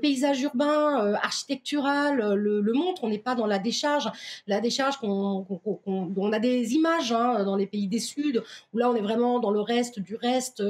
paysage 0.00 0.42
urbain, 0.42 1.04
euh, 1.04 1.14
architectural 1.14 2.34
le, 2.34 2.72
montre. 2.72 3.04
On 3.04 3.08
n'est 3.08 3.18
pas 3.18 3.34
dans 3.34 3.46
la 3.46 3.58
décharge. 3.58 4.10
La 4.46 4.60
décharge 4.60 4.98
qu'on, 4.98 5.46
on 5.76 6.32
a 6.32 6.38
des 6.38 6.74
images 6.74 7.12
hein, 7.12 7.44
dans 7.44 7.56
les 7.56 7.66
pays 7.66 7.88
des 7.88 8.00
Sud, 8.00 8.42
où 8.72 8.78
là, 8.78 8.90
on 8.90 8.96
est 8.96 9.00
vraiment 9.00 9.40
dans 9.40 9.50
le 9.50 9.60
reste 9.60 9.98
du 10.00 10.16
reste, 10.16 10.62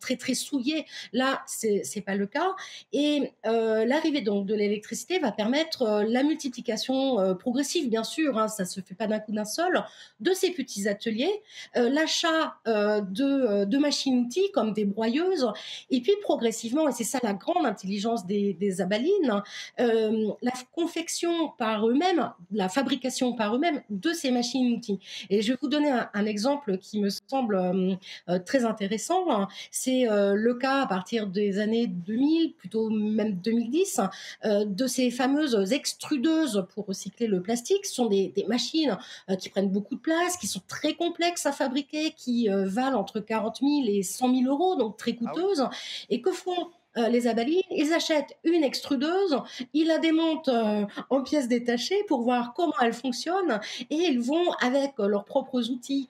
très 0.00 0.16
très 0.16 0.34
souillé. 0.34 0.86
Là, 1.12 1.42
c'est 1.46 2.04
pas 2.04 2.14
le 2.14 2.26
cas. 2.26 2.54
Et 2.92 3.32
euh, 3.46 3.84
l'arrivée 3.84 4.22
de 4.22 4.54
l'électricité 4.54 5.18
va 5.18 5.32
permettre 5.32 5.82
euh, 5.82 6.04
la 6.06 6.22
multiplication 6.22 7.20
euh, 7.20 7.34
progressive, 7.34 7.88
bien 7.88 8.04
sûr, 8.04 8.38
hein, 8.38 8.48
ça 8.48 8.64
se 8.64 8.80
fait 8.80 8.94
pas 8.94 9.06
d'un 9.06 9.18
coup 9.18 9.32
d'un 9.32 9.44
seul, 9.44 9.82
de 10.20 10.32
ces 10.32 10.50
petits 10.50 10.88
ateliers, 10.88 11.42
l'achat 11.74 12.56
de, 12.66 13.64
de 13.64 13.78
machines-outils 14.10 14.50
comme 14.52 14.72
des 14.72 14.84
broyeuses, 14.84 15.46
et 15.90 16.00
puis 16.00 16.12
progressivement, 16.22 16.88
et 16.88 16.92
c'est 16.92 17.04
ça 17.04 17.18
la 17.22 17.34
grande 17.34 17.66
intelligence 17.66 18.26
des, 18.26 18.54
des 18.54 18.80
abalines, 18.80 19.42
la 19.78 20.52
confection 20.72 21.50
par 21.58 21.88
eux-mêmes, 21.88 22.32
la 22.52 22.68
fabrication 22.68 23.34
par 23.34 23.54
eux-mêmes 23.54 23.82
de 23.90 24.12
ces 24.12 24.30
machines-outils. 24.30 24.98
Et 25.30 25.42
je 25.42 25.52
vais 25.52 25.58
vous 25.60 25.68
donner 25.68 25.90
un, 25.90 26.26
exemple 26.26 26.78
qui 26.78 27.00
me 27.00 27.08
semble 27.10 27.98
très 28.46 28.64
intéressant. 28.64 29.48
C'est 29.70 30.06
le 30.08 30.54
cas 30.54 30.82
à 30.82 30.86
partir 30.86 31.26
des 31.26 31.58
années 31.58 31.86
2000, 31.86 32.54
plutôt 32.54 32.90
même 32.90 33.34
2010, 33.34 34.00
euh, 34.44 34.64
de 34.64 34.86
ces 34.86 35.10
fameuses 35.10 35.72
extrudeuses 35.72 36.66
pour 36.74 36.86
recycler 36.86 37.26
le 37.26 37.42
plastique. 37.42 37.86
Ce 37.86 37.94
sont 37.94 38.06
des, 38.06 38.32
machines 38.48 38.98
euh, 39.30 39.36
qui 39.36 39.48
prennent 39.48 39.70
beaucoup 39.70 39.94
de 39.94 40.00
place, 40.00 40.36
qui 40.36 40.46
sont 40.46 40.62
très 40.66 40.94
complexes 40.94 41.46
à 41.46 41.52
fabriquer, 41.52 42.12
qui 42.16 42.50
euh, 42.50 42.66
valent 42.66 42.98
entre 42.98 43.20
40 43.20 43.58
000 43.60 43.72
et 43.86 43.91
100 44.00 44.34
000 44.42 44.50
euros, 44.50 44.76
donc 44.76 44.96
très 44.96 45.12
ah 45.12 45.30
coûteuses. 45.30 45.68
Et 46.08 46.22
que 46.22 46.32
font 46.32 46.70
euh, 46.98 47.08
les 47.08 47.26
abalines, 47.26 47.62
ils 47.70 47.92
achètent 47.92 48.36
une 48.44 48.62
extrudeuse, 48.62 49.38
ils 49.72 49.86
la 49.86 49.98
démontent 49.98 50.48
euh, 50.48 50.84
en 51.08 51.22
pièces 51.22 51.48
détachées 51.48 52.02
pour 52.06 52.22
voir 52.22 52.52
comment 52.54 52.74
elle 52.82 52.92
fonctionne 52.92 53.60
et 53.88 53.94
ils 53.94 54.20
vont 54.20 54.52
avec 54.60 54.92
euh, 54.98 55.06
leurs 55.06 55.24
propres 55.24 55.70
outils, 55.70 56.08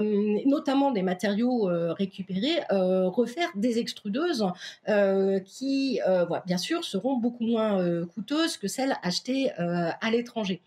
notamment 0.00 0.90
des 0.90 1.02
matériaux 1.02 1.68
récupérés, 1.94 2.60
refaire 2.70 3.48
des 3.54 3.78
extrudeuses 3.78 4.46
qui, 5.44 6.00
bien 6.46 6.58
sûr, 6.58 6.84
seront 6.84 7.16
beaucoup 7.16 7.44
moins 7.44 8.04
coûteuses 8.06 8.56
que 8.56 8.68
celles 8.68 8.96
achetées 9.02 9.50
à 9.52 10.10
l'étranger. 10.10 10.62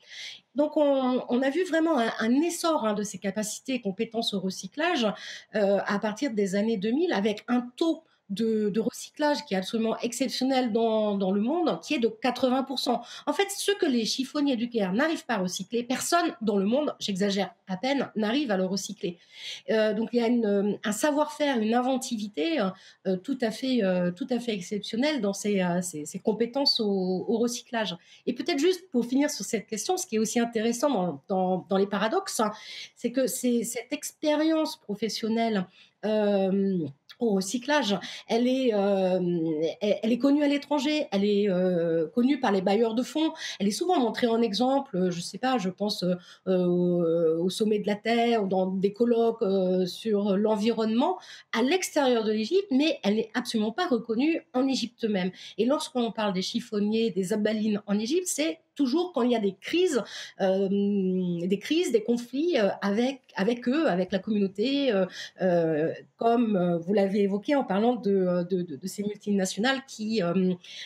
Donc, 0.56 0.78
on, 0.78 1.42
a 1.42 1.50
vu 1.50 1.64
vraiment 1.64 1.98
un, 1.98 2.42
essor 2.42 2.86
hein, 2.86 2.94
de 2.94 3.04
ces 3.04 3.18
capacités 3.18 3.76
et 3.76 3.82
compétences 3.82 4.34
au 4.34 4.40
recyclage 4.40 5.08
à 5.54 6.00
partir 6.00 6.32
des 6.32 6.56
années 6.56 6.78
2000 6.78 7.14
avec 7.14 7.44
un 7.48 7.70
taux 7.76 8.04
de, 8.30 8.80
recyclage 8.80 9.44
qui 9.46 9.54
est 9.54 9.58
absolument 9.58 9.98
exceptionnel 10.00 10.72
dans, 10.72 11.18
dans, 11.18 11.32
le 11.32 11.42
monde, 11.42 11.80
qui 11.82 11.96
est 11.96 12.00
de 12.00 12.08
80%. 12.08 13.02
En 13.26 13.34
fait, 13.34 13.48
ce 13.50 13.72
que 13.72 13.86
les 13.86 14.06
chiffonniers 14.06 14.56
du 14.56 14.70
Caire 14.70 14.94
n'arrivent 14.94 15.26
pas 15.26 15.36
à 15.36 15.38
recycler, 15.40 15.84
personne 15.84 16.36
dans 16.42 16.58
le 16.58 16.66
monde, 16.66 16.96
j'exagère 17.00 17.54
à 17.68 17.78
peine, 17.78 18.10
n'arrive 18.16 18.52
à 18.52 18.58
le 18.58 18.66
recycler. 18.66 19.18
Euh, 19.70 19.94
donc 19.94 20.10
il 20.14 20.20
y 20.20 20.24
a 20.24 20.80
un 20.84 20.92
savoir-faire, 20.92 21.60
une 21.60 21.74
inventivité 21.74 22.60
euh, 23.08 23.18
tout, 23.18 23.38
à 23.42 23.52
fait, 23.52 23.84
euh, 23.84 24.12
tout 24.12 24.28
à 24.30 24.40
fait 24.40 24.54
exceptionnelle 24.54 25.22
dans 25.22 25.34
ces, 25.34 25.64
ces, 25.82 26.20
compétences 26.20 26.80
au, 26.80 27.38
recyclage. 27.38 27.96
Et 28.26 28.34
peut-être 28.34 28.60
juste 28.60 28.90
pour 28.92 29.06
finir 29.06 29.30
sur 29.30 29.46
cette 29.46 29.68
question, 29.68 29.98
ce 29.98 30.06
qui 30.06 30.16
est 30.16 30.20
aussi 30.20 30.40
intéressant 30.40 30.90
dans, 30.90 31.22
dans, 31.28 31.66
dans 31.70 31.78
les 31.78 31.88
paradoxes, 31.88 32.40
hein, 32.40 32.52
c'est 32.96 33.12
que 33.12 33.28
c'est 33.28 33.64
cette 33.64 33.94
expérience 33.94 34.78
professionnelle 34.78 35.66
au 37.20 37.32
recyclage. 37.32 37.98
Elle 38.28 38.48
est, 38.48 38.74
euh, 38.74 39.20
elle 39.82 40.12
est 40.12 40.18
connue 40.18 40.44
à 40.44 40.48
l'étranger, 40.48 41.08
elle 41.12 41.26
est 41.26 41.50
euh, 41.50 42.08
connue 42.08 42.40
par 42.40 42.52
les 42.52 42.62
bailleurs 42.62 42.96
de 42.96 43.04
fonds, 43.04 43.34
elle 43.60 43.68
est 43.68 43.72
souvent 43.72 44.00
montrée 44.00 44.28
en 44.28 44.42
exemple, 44.42 44.98
euh, 44.98 45.12
je 45.12 45.22
sais 45.22 45.38
pas, 45.38 45.58
je 45.58 45.70
pense 45.70 46.04
au, 46.46 47.50
sommet 47.50 47.80
de 47.80 47.88
la 47.88 47.96
Terre, 47.96 48.44
ou 48.44 48.48
dans 48.48 48.68
des 48.68 48.94
colloques 48.94 49.44
sur 49.88 50.38
l'environnement 50.38 51.18
à 51.52 51.62
l'extérieur 51.62 52.24
de 52.24 52.32
l'Égypte, 52.32 52.68
mais 52.72 53.00
elle 53.04 53.16
n'est 53.16 53.32
absolument 53.34 53.72
pas 53.72 53.88
reconnue 53.88 54.42
en 54.54 54.68
Égypte 54.68 55.04
même. 55.06 55.32
Et 55.58 55.66
lorsqu'on 55.66 56.12
parle 56.12 56.34
des 56.34 56.42
chiffonniers, 56.42 57.12
des 57.12 57.34
abalines 57.34 57.82
en 57.88 57.98
Égypte, 57.98 58.28
c'est 58.28 58.60
toujours 58.80 59.12
quand 59.12 59.24
il 59.24 59.32
y 59.32 59.36
a 59.36 59.40
des 59.40 59.58
crises, 59.60 60.02
euh, 60.40 60.70
des 60.70 61.60
crises, 61.60 61.92
des 61.92 62.02
conflits 62.02 62.58
euh, 62.58 62.70
avec, 62.82 63.20
avec 63.36 63.68
eux, 63.68 63.90
avec 63.90 64.14
la 64.14 64.20
communauté, 64.20 64.94
euh, 65.42 65.94
comme 66.16 66.80
vous 66.82 66.94
l'avez 66.94 67.24
évoqué 67.24 67.56
en 67.56 67.66
parlant 67.66 67.96
de, 67.96 68.48
ces 68.86 69.04
multinationales 69.04 69.82
qui, 69.86 70.22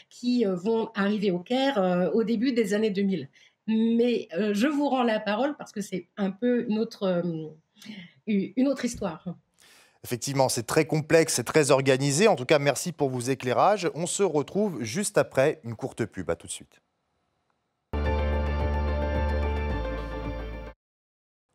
qui 0.09 0.43
vont 0.45 0.89
arriver 0.95 1.29
au 1.29 1.39
Caire 1.39 2.11
au 2.13 2.23
début 2.23 2.51
des 2.51 2.73
années 2.73 2.89
2000. 2.89 3.29
Mais 3.67 4.27
je 4.31 4.67
vous 4.67 4.89
rends 4.89 5.03
la 5.03 5.19
parole 5.19 5.55
parce 5.55 5.71
que 5.71 5.81
c'est 5.81 6.07
un 6.17 6.31
peu 6.31 6.65
une 6.67 6.79
autre, 6.79 7.23
une 8.25 8.67
autre 8.67 8.85
histoire. 8.85 9.35
Effectivement, 10.03 10.49
c'est 10.49 10.63
très 10.63 10.85
complexe, 10.85 11.35
c'est 11.35 11.43
très 11.45 11.71
organisé. 11.71 12.27
En 12.27 12.35
tout 12.35 12.45
cas, 12.45 12.59
merci 12.59 12.91
pour 12.91 13.09
vos 13.09 13.21
éclairages. 13.21 13.89
On 13.93 14.07
se 14.07 14.23
retrouve 14.23 14.83
juste 14.83 15.17
après 15.17 15.61
une 15.63 15.75
courte 15.75 16.05
pub. 16.05 16.29
À 16.29 16.35
tout 16.35 16.47
de 16.47 16.51
suite. 16.51 16.82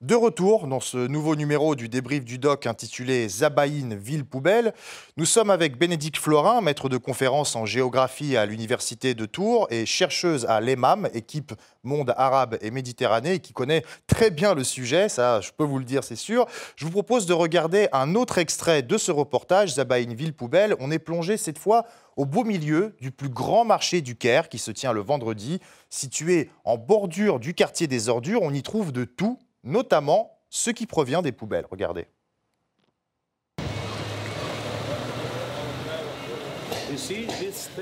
De 0.00 0.14
retour 0.14 0.68
dans 0.68 0.78
ce 0.78 1.08
nouveau 1.08 1.34
numéro 1.34 1.74
du 1.74 1.88
débrief 1.88 2.24
du 2.24 2.38
doc 2.38 2.68
intitulé 2.68 3.28
Zabaïne, 3.28 3.96
ville 3.96 4.24
poubelle, 4.24 4.72
nous 5.16 5.24
sommes 5.24 5.50
avec 5.50 5.76
Bénédicte 5.76 6.18
Florin, 6.18 6.60
maître 6.60 6.88
de 6.88 6.98
conférence 6.98 7.56
en 7.56 7.66
géographie 7.66 8.36
à 8.36 8.46
l'Université 8.46 9.14
de 9.14 9.26
Tours 9.26 9.66
et 9.70 9.86
chercheuse 9.86 10.46
à 10.46 10.60
l'EMAM, 10.60 11.08
équipe 11.14 11.52
monde 11.82 12.14
arabe 12.16 12.58
et 12.60 12.70
méditerranée, 12.70 13.40
qui 13.40 13.52
connaît 13.52 13.82
très 14.06 14.30
bien 14.30 14.54
le 14.54 14.62
sujet, 14.62 15.08
ça 15.08 15.40
je 15.40 15.50
peux 15.50 15.64
vous 15.64 15.80
le 15.80 15.84
dire 15.84 16.04
c'est 16.04 16.14
sûr. 16.14 16.46
Je 16.76 16.84
vous 16.84 16.92
propose 16.92 17.26
de 17.26 17.32
regarder 17.32 17.88
un 17.90 18.14
autre 18.14 18.38
extrait 18.38 18.82
de 18.82 18.98
ce 18.98 19.10
reportage, 19.10 19.74
Zabaïne, 19.74 20.14
ville 20.14 20.32
poubelle. 20.32 20.76
On 20.78 20.92
est 20.92 21.00
plongé 21.00 21.36
cette 21.36 21.58
fois 21.58 21.84
au 22.16 22.24
beau 22.24 22.44
milieu 22.44 22.94
du 23.00 23.10
plus 23.10 23.30
grand 23.30 23.64
marché 23.64 24.00
du 24.00 24.14
Caire 24.14 24.48
qui 24.48 24.58
se 24.58 24.70
tient 24.70 24.92
le 24.92 25.00
vendredi. 25.00 25.58
Situé 25.90 26.50
en 26.62 26.78
bordure 26.78 27.40
du 27.40 27.52
quartier 27.52 27.88
des 27.88 28.08
ordures, 28.08 28.42
on 28.42 28.54
y 28.54 28.62
trouve 28.62 28.92
de 28.92 29.02
tout 29.02 29.40
notamment 29.64 30.38
ce 30.50 30.70
qui 30.70 30.86
provient 30.86 31.22
des 31.22 31.32
poubelles. 31.32 31.66
Regardez. 31.70 32.06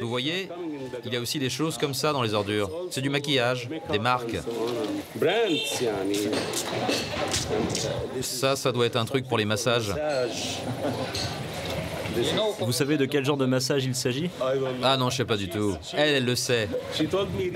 Vous 0.00 0.08
voyez, 0.08 0.48
il 1.04 1.12
y 1.12 1.16
a 1.16 1.20
aussi 1.20 1.38
des 1.38 1.48
choses 1.48 1.78
comme 1.78 1.94
ça 1.94 2.12
dans 2.12 2.22
les 2.22 2.34
ordures. 2.34 2.70
C'est 2.90 3.00
du 3.00 3.08
maquillage, 3.08 3.68
des 3.90 3.98
marques. 3.98 4.36
Ça, 8.20 8.56
ça 8.56 8.72
doit 8.72 8.86
être 8.86 8.96
un 8.96 9.04
truc 9.04 9.28
pour 9.28 9.38
les 9.38 9.44
massages. 9.44 9.94
Vous 12.60 12.72
savez 12.72 12.96
de 12.96 13.04
quel 13.04 13.24
genre 13.24 13.36
de 13.36 13.46
massage 13.46 13.84
il 13.84 13.94
s'agit? 13.94 14.30
Ah 14.82 14.96
non, 14.96 15.10
je 15.10 15.18
sais 15.18 15.24
pas 15.24 15.36
du 15.36 15.48
tout. 15.48 15.76
Elle, 15.92 16.14
elle 16.16 16.24
le 16.24 16.34
sait. 16.34 16.68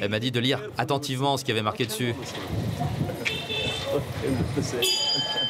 Elle 0.00 0.10
m'a 0.10 0.20
dit 0.20 0.30
de 0.30 0.40
lire 0.40 0.60
attentivement 0.78 1.36
ce 1.36 1.44
qui 1.44 1.50
avait 1.50 1.62
marqué 1.62 1.86
dessus. 1.86 2.14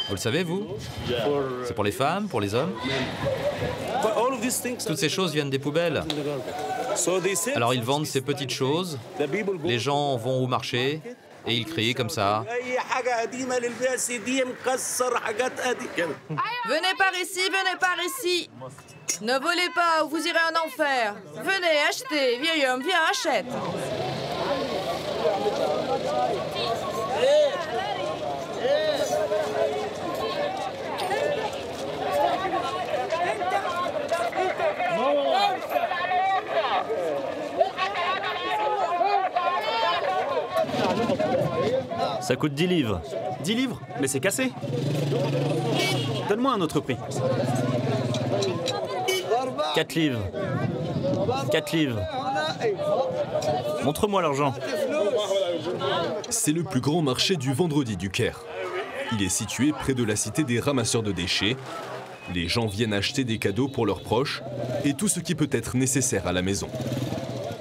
Vous 0.08 0.14
le 0.14 0.16
savez, 0.16 0.42
vous 0.42 0.66
C'est 1.64 1.74
pour 1.74 1.84
les 1.84 1.92
femmes, 1.92 2.28
pour 2.28 2.40
les 2.40 2.54
hommes 2.54 2.72
Toutes 4.86 4.98
ces 4.98 5.08
choses 5.08 5.32
viennent 5.32 5.50
des 5.50 5.58
poubelles. 5.58 6.02
Alors 7.54 7.74
ils 7.74 7.82
vendent 7.82 8.06
ces 8.06 8.20
petites 8.20 8.52
choses, 8.52 8.98
les 9.64 9.78
gens 9.78 10.16
vont 10.16 10.42
au 10.42 10.46
marché 10.46 11.00
et 11.46 11.54
ils 11.54 11.64
crient 11.64 11.94
comme 11.94 12.10
ça. 12.10 12.44
Venez 16.68 16.94
par 16.98 17.12
ici, 17.20 17.40
venez 17.40 17.76
par 17.78 17.96
ici. 18.04 18.50
Ne 19.22 19.38
volez 19.38 19.68
pas 19.74 20.04
ou 20.04 20.08
vous 20.08 20.26
irez 20.26 20.38
en 20.50 20.66
enfer. 20.66 21.14
Venez, 21.34 21.78
achetez. 21.88 22.38
Vieil 22.38 22.66
homme, 22.66 22.82
viens, 22.82 23.00
achète. 23.10 23.46
Ça 42.20 42.36
coûte 42.36 42.54
10 42.54 42.66
livres. 42.66 43.00
10 43.42 43.54
livres 43.54 43.80
Mais 44.00 44.08
c'est 44.08 44.20
cassé. 44.20 44.52
Donne-moi 46.28 46.52
un 46.52 46.60
autre 46.60 46.80
prix. 46.80 46.96
4 49.74 49.94
livres. 49.94 50.20
4 51.50 51.72
livres. 51.72 52.00
Montre-moi 53.84 54.22
l'argent. 54.22 54.54
C'est 56.28 56.52
le 56.52 56.62
plus 56.62 56.80
grand 56.80 57.02
marché 57.02 57.36
du 57.36 57.52
vendredi 57.52 57.96
du 57.96 58.10
Caire. 58.10 58.44
Il 59.12 59.22
est 59.22 59.28
situé 59.28 59.72
près 59.72 59.94
de 59.94 60.04
la 60.04 60.14
cité 60.14 60.44
des 60.44 60.60
ramasseurs 60.60 61.02
de 61.02 61.12
déchets. 61.12 61.56
Les 62.34 62.46
gens 62.46 62.66
viennent 62.66 62.92
acheter 62.92 63.24
des 63.24 63.38
cadeaux 63.38 63.68
pour 63.68 63.86
leurs 63.86 64.02
proches 64.02 64.42
et 64.84 64.94
tout 64.94 65.08
ce 65.08 65.18
qui 65.18 65.34
peut 65.34 65.48
être 65.50 65.76
nécessaire 65.76 66.26
à 66.26 66.32
la 66.32 66.42
maison. 66.42 66.68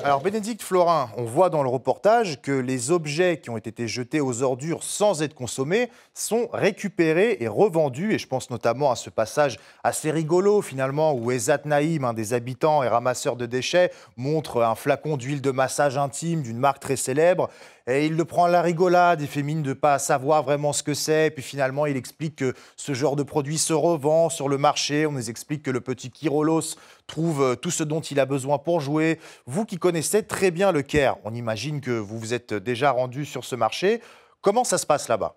Alors 0.02 0.22
Bénédicte 0.22 0.62
Florin, 0.62 1.10
on 1.18 1.26
voit 1.26 1.50
dans 1.50 1.62
le 1.62 1.68
reportage 1.68 2.42
que 2.42 2.54
les 2.54 2.90
objets 2.90 3.42
qui 3.42 3.50
ont 3.50 3.58
été 3.58 3.86
jetés 3.90 4.22
aux 4.22 4.44
ordures 4.44 4.82
sans 4.82 5.22
être 5.22 5.36
consommés 5.36 5.90
sont 6.14 6.48
récupérés 6.54 7.38
et 7.42 7.50
revendus. 7.50 8.14
Et 8.14 8.18
je 8.18 8.26
pense 8.26 8.50
notamment 8.50 8.92
à 8.92 8.96
ce 8.96 9.10
passage 9.10 9.60
assez 9.84 10.10
rigolo 10.10 10.62
finalement 10.62 11.14
où 11.14 11.32
Ezat 11.32 11.62
Naïm, 11.66 12.06
un 12.06 12.14
des 12.14 12.34
habitants 12.34 12.82
et 12.82 12.88
ramasseur 12.88 13.36
de 13.36 13.46
déchets, 13.46 13.92
montre 14.16 14.64
un 14.64 14.76
flacon 14.76 15.18
d'huile 15.18 15.42
de 15.42 15.52
massage 15.52 15.98
intime 15.98 16.44
d'une 16.44 16.60
marque 16.60 16.80
très 16.80 16.96
célèbre. 16.96 17.50
Il 17.90 18.16
le 18.16 18.26
prend 18.26 18.46
à 18.46 18.50
la 18.50 18.62
rigolade, 18.62 19.22
il 19.22 19.28
fait 19.28 19.42
mine 19.42 19.64
de 19.64 19.74
pas 19.74 19.98
savoir 20.00 20.44
vraiment 20.44 20.74
ce 20.74 20.84
que 20.84 20.94
c'est. 20.94 21.28
Et 21.28 21.32
puis 21.32 21.42
finalement, 21.42 21.86
il 21.86 21.98
explique 21.98 22.36
que 22.36 22.54
ce 22.76 22.94
genre 22.94 23.16
de 23.16 23.24
produit 23.24 23.58
se 23.58 23.74
revend 23.74 24.30
sur 24.30 24.48
le 24.48 24.58
marché. 24.58 25.06
On 25.06 25.12
nous 25.12 25.30
explique 25.30 25.64
que 25.64 25.72
le 25.72 25.82
petit 25.82 26.12
Kirolos 26.12 26.76
trouve 27.08 27.42
euh, 27.42 27.56
tout 27.56 27.72
ce 27.72 27.84
dont 27.84 28.02
il 28.02 28.20
a 28.20 28.26
besoin 28.26 28.60
pour 28.60 28.80
jouer. 28.80 29.20
Vous 29.46 29.66
qui 29.66 29.78
connaissez 29.78 30.24
très 30.24 30.52
bien 30.52 30.72
le 30.72 30.84
Caire, 30.84 31.18
on 31.24 31.34
imagine 31.34 31.82
que 31.82 31.92
vous 31.92 32.20
vous 32.20 32.34
êtes 32.34 32.54
déjà 32.54 32.92
rendu 32.92 33.26
sur 33.26 33.44
ce 33.44 33.56
marché. 33.56 34.02
Comment 34.42 34.64
ça 34.64 34.78
se 34.78 34.86
passe 34.86 35.08
là-bas? 35.08 35.36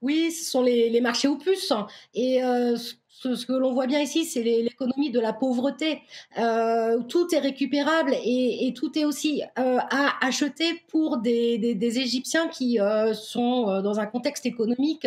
Oui, 0.00 0.32
ce 0.32 0.50
sont 0.50 0.62
les, 0.62 1.00
marchés 1.00 1.28
aux 1.28 1.36
puces. 1.36 1.72
Et 2.14 2.42
euh, 2.42 2.76
ce, 2.76 2.94
que 3.22 3.52
l'on 3.52 3.72
voit 3.72 3.86
bien 3.86 4.00
ici, 4.00 4.24
c'est 4.24 4.42
l'économie 4.42 5.10
de 5.10 5.20
la 5.20 5.32
pauvreté. 5.32 6.02
Euh, 6.38 7.00
tout 7.08 7.34
est 7.34 7.38
récupérable 7.38 8.14
et, 8.24 8.72
tout 8.74 8.98
est 8.98 9.04
aussi 9.04 9.42
euh, 9.58 9.78
à 9.78 10.26
acheter 10.26 10.82
pour 10.88 11.18
des, 11.18 11.78
Égyptiens 11.82 12.48
qui 12.48 12.80
euh, 12.80 13.12
sont 13.12 13.80
dans 13.82 14.00
un 14.00 14.06
contexte 14.06 14.46
économique 14.46 15.06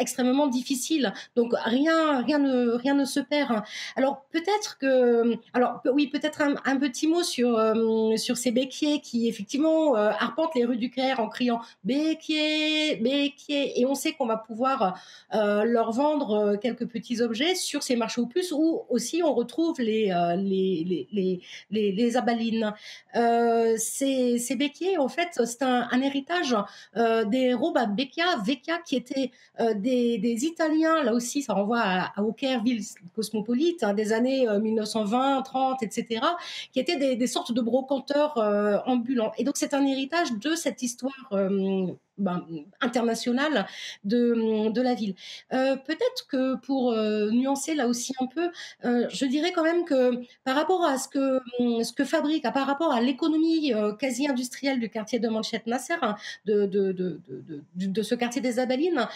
extrêmement 0.00 0.46
difficile. 0.46 1.12
Donc 1.36 1.52
rien, 1.64 2.22
rien 2.22 2.38
ne, 2.38 2.70
rien 2.70 2.94
ne 2.94 3.04
se 3.04 3.20
perd. 3.20 3.62
Alors 3.96 4.24
peut-être 4.32 4.78
que, 4.78 5.34
alors 5.54 5.80
oui, 5.92 6.08
peut-être 6.08 6.42
un, 6.42 6.76
petit 6.78 7.06
mot 7.06 7.22
sur 7.22 7.58
sur 8.16 8.36
ces 8.36 8.52
béquiers 8.52 9.00
qui 9.00 9.28
effectivement 9.28 9.94
arpentent 9.94 10.54
les 10.54 10.64
rues 10.64 10.76
du 10.76 10.90
Caire 10.90 11.20
en 11.20 11.28
criant 11.28 11.60
béquier, 11.84 12.96
béquier, 12.96 13.80
et 13.80 13.86
on 13.86 13.94
sait 13.94 14.12
qu'on 14.12 14.26
va 14.26 14.36
pouvoir 14.36 14.98
leur 15.32 15.92
vendre 15.92 16.56
quelques 16.56 16.86
petits 16.86 17.20
objets 17.20 17.37
sur 17.54 17.82
ces 17.82 17.96
marchés 17.96 18.20
aux 18.20 18.26
puces 18.26 18.52
où 18.52 18.82
aussi 18.88 19.22
on 19.22 19.34
retrouve 19.34 19.80
les, 19.80 20.10
euh, 20.10 20.36
les, 20.36 21.06
les, 21.12 21.40
les, 21.70 21.92
les, 21.92 22.16
abalines. 22.16 22.74
Euh, 23.16 23.74
ces, 23.78 24.38
ces, 24.38 24.56
en 24.98 25.08
fait, 25.08 25.28
c'est 25.44 25.62
un, 25.62 26.00
héritage 26.00 26.56
euh, 26.96 27.24
des 27.24 27.54
robes 27.54 27.76
à 27.76 27.86
Beccia, 27.86 28.36
Vecchia, 28.44 28.78
qui 28.78 28.96
étaient 28.96 29.30
des, 29.76 30.18
des, 30.18 30.44
Italiens, 30.44 31.02
là 31.02 31.12
aussi, 31.12 31.42
ça 31.42 31.54
renvoie 31.54 31.80
à, 31.80 32.12
à 32.16 32.58
ville 32.62 32.82
cosmopolite, 33.14 33.82
hein, 33.82 33.94
des 33.94 34.12
années 34.12 34.46
1920, 34.46 35.42
30, 35.42 35.82
etc., 35.82 36.20
qui 36.72 36.80
étaient 36.80 37.16
des 37.16 37.26
sortes 37.26 37.52
de 37.52 37.60
brocanteurs 37.60 38.38
ambulants. 38.86 39.32
Et 39.38 39.44
donc, 39.44 39.56
c'est 39.56 39.74
un 39.74 39.84
héritage 39.84 40.32
de 40.32 40.54
cette 40.54 40.82
histoire 40.82 41.32
ben, 42.18 42.44
internationale 42.80 43.66
de, 44.04 44.70
de, 44.70 44.82
la 44.82 44.94
ville. 44.94 45.14
Euh, 45.52 45.76
peut-être 45.76 46.26
que 46.28 46.56
pour 46.56 46.92
euh, 46.92 47.30
nuancer 47.30 47.74
là 47.74 47.86
aussi 47.86 48.12
un 48.20 48.26
peu, 48.26 48.50
euh, 48.84 49.06
je 49.08 49.24
dirais 49.24 49.52
quand 49.52 49.62
même 49.62 49.84
que 49.84 50.22
par 50.44 50.56
rapport 50.56 50.84
à 50.84 50.98
ce 50.98 51.08
que, 51.08 51.40
ce 51.58 51.92
que 51.92 52.04
fabrique, 52.04 52.42
par 52.52 52.66
rapport 52.66 52.92
à 52.92 53.00
l'économie 53.00 53.72
quasi 53.98 54.26
industrielle 54.28 54.80
du 54.80 54.90
quartier 54.90 55.18
de 55.18 55.28
Manchet 55.28 55.62
Nasser, 55.66 55.94
hein, 56.02 56.16
de, 56.44 56.66
de, 56.66 56.92
de, 56.92 57.20
de, 57.76 58.02
ce 58.02 58.14
quartier 58.14 58.40
des 58.40 58.58
Abalines, 58.58 59.06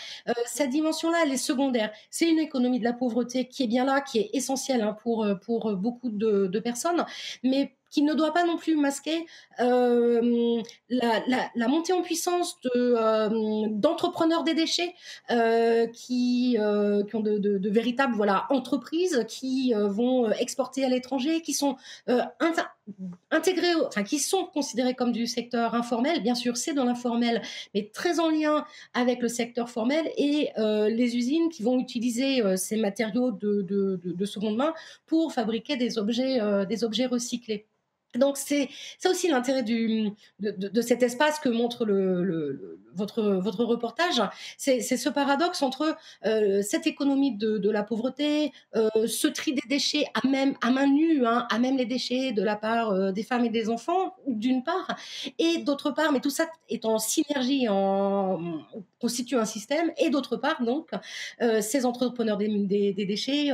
cette 0.46 0.70
dimension-là, 0.70 1.18
elle 1.24 1.32
est 1.32 1.36
secondaire. 1.36 1.90
C'est 2.10 2.28
une 2.28 2.38
économie 2.38 2.78
de 2.78 2.84
la 2.84 2.92
pauvreté 2.92 3.46
qui 3.46 3.64
est 3.64 3.66
bien 3.66 3.84
là, 3.84 4.00
qui 4.00 4.18
est 4.18 4.30
essentielle 4.32 4.82
hein, 4.82 4.96
pour, 5.02 5.26
pour 5.44 5.74
beaucoup 5.76 6.10
de, 6.10 6.58
personnes, 6.60 7.04
mais 7.42 7.74
qui 7.92 8.02
ne 8.02 8.14
doit 8.14 8.32
pas 8.32 8.44
non 8.44 8.56
plus 8.56 8.74
masquer 8.74 9.26
euh, 9.60 10.62
la, 10.88 11.68
montée 11.68 11.92
en 11.92 12.00
puissance 12.00 12.56
euh, 12.74 13.68
d'entrepreneurs 13.70 14.44
des 14.44 14.54
déchets 14.54 14.94
euh, 15.30 15.86
qui, 15.88 16.56
ont 16.58 17.20
de, 17.20 17.68
véritables 17.68 18.14
voilà, 18.16 18.46
entreprises 18.50 19.24
qui 19.28 19.74
vont 19.74 20.30
exporter 20.32 20.84
à 20.84 20.88
l'étranger, 20.88 21.42
qui 21.42 21.52
sont 21.52 21.76
enfin 22.40 22.66
qui 24.04 24.18
sont 24.18 24.44
considérés 24.46 24.94
comme 24.94 25.12
du 25.12 25.26
secteur 25.26 25.74
informel. 25.74 26.22
Bien 26.22 26.34
sûr, 26.34 26.56
c'est 26.56 26.72
dans 26.72 26.84
l'informel, 26.84 27.42
mais 27.74 27.90
très 27.92 28.18
en 28.18 28.28
lien 28.28 28.64
avec 28.92 29.20
le 29.20 29.28
secteur 29.28 29.68
formel 29.68 30.10
et 30.16 30.50
les 30.56 31.16
usines 31.16 31.50
qui 31.50 31.62
vont 31.62 31.78
utiliser 31.78 32.56
ces 32.56 32.76
matériaux 32.76 33.30
de, 33.30 33.62
de, 33.62 34.24
seconde 34.24 34.56
main 34.56 34.72
pour 35.06 35.32
fabriquer 35.32 35.76
des 35.76 35.98
objets 35.98 36.40
recyclés. 37.06 37.66
Donc 38.14 38.36
c'est 38.36 38.68
ça 38.98 39.10
aussi 39.10 39.28
l'intérêt 39.28 39.62
de, 39.62 40.10
de, 40.40 40.80
cet 40.82 41.02
espace 41.02 41.38
que 41.38 41.48
montre 41.48 41.84
le, 41.84 42.78
votre, 42.94 43.22
votre 43.22 43.64
reportage. 43.64 44.22
C'est 44.56 44.80
ce 44.80 45.08
paradoxe 45.08 45.62
entre 45.62 45.96
euh, 46.26 46.62
cette 46.62 46.86
économie 46.86 47.36
de, 47.36 47.70
la 47.70 47.82
pauvreté, 47.82 48.52
euh, 48.76 48.88
ce 49.06 49.26
tri 49.26 49.54
des 49.54 49.62
déchets 49.68 50.04
à, 50.14 50.26
même, 50.26 50.54
à 50.60 50.70
main 50.70 50.86
nue, 50.86 51.26
hein, 51.26 51.46
à 51.50 51.58
même 51.58 51.78
les 51.78 51.86
déchets 51.86 52.32
de 52.32 52.42
la 52.42 52.56
part 52.56 52.90
euh, 52.90 53.12
des 53.12 53.22
femmes 53.22 53.44
et 53.46 53.50
des 53.50 53.70
enfants, 53.70 54.14
d'une 54.26 54.62
part, 54.62 54.94
et 55.38 55.58
d'autre 55.58 55.90
part, 55.90 56.12
mais 56.12 56.20
tout 56.20 56.30
ça 56.30 56.46
est 56.68 56.84
en 56.84 56.98
synergie, 56.98 57.66
en, 57.68 58.40
constitue 59.00 59.36
un 59.36 59.46
système, 59.46 59.90
et 59.96 60.10
d'autre 60.10 60.36
part, 60.36 60.62
donc, 60.62 60.90
ces 61.60 61.86
entrepreneurs 61.86 62.36
des, 62.36 62.92
des, 62.92 63.06
déchets, 63.06 63.50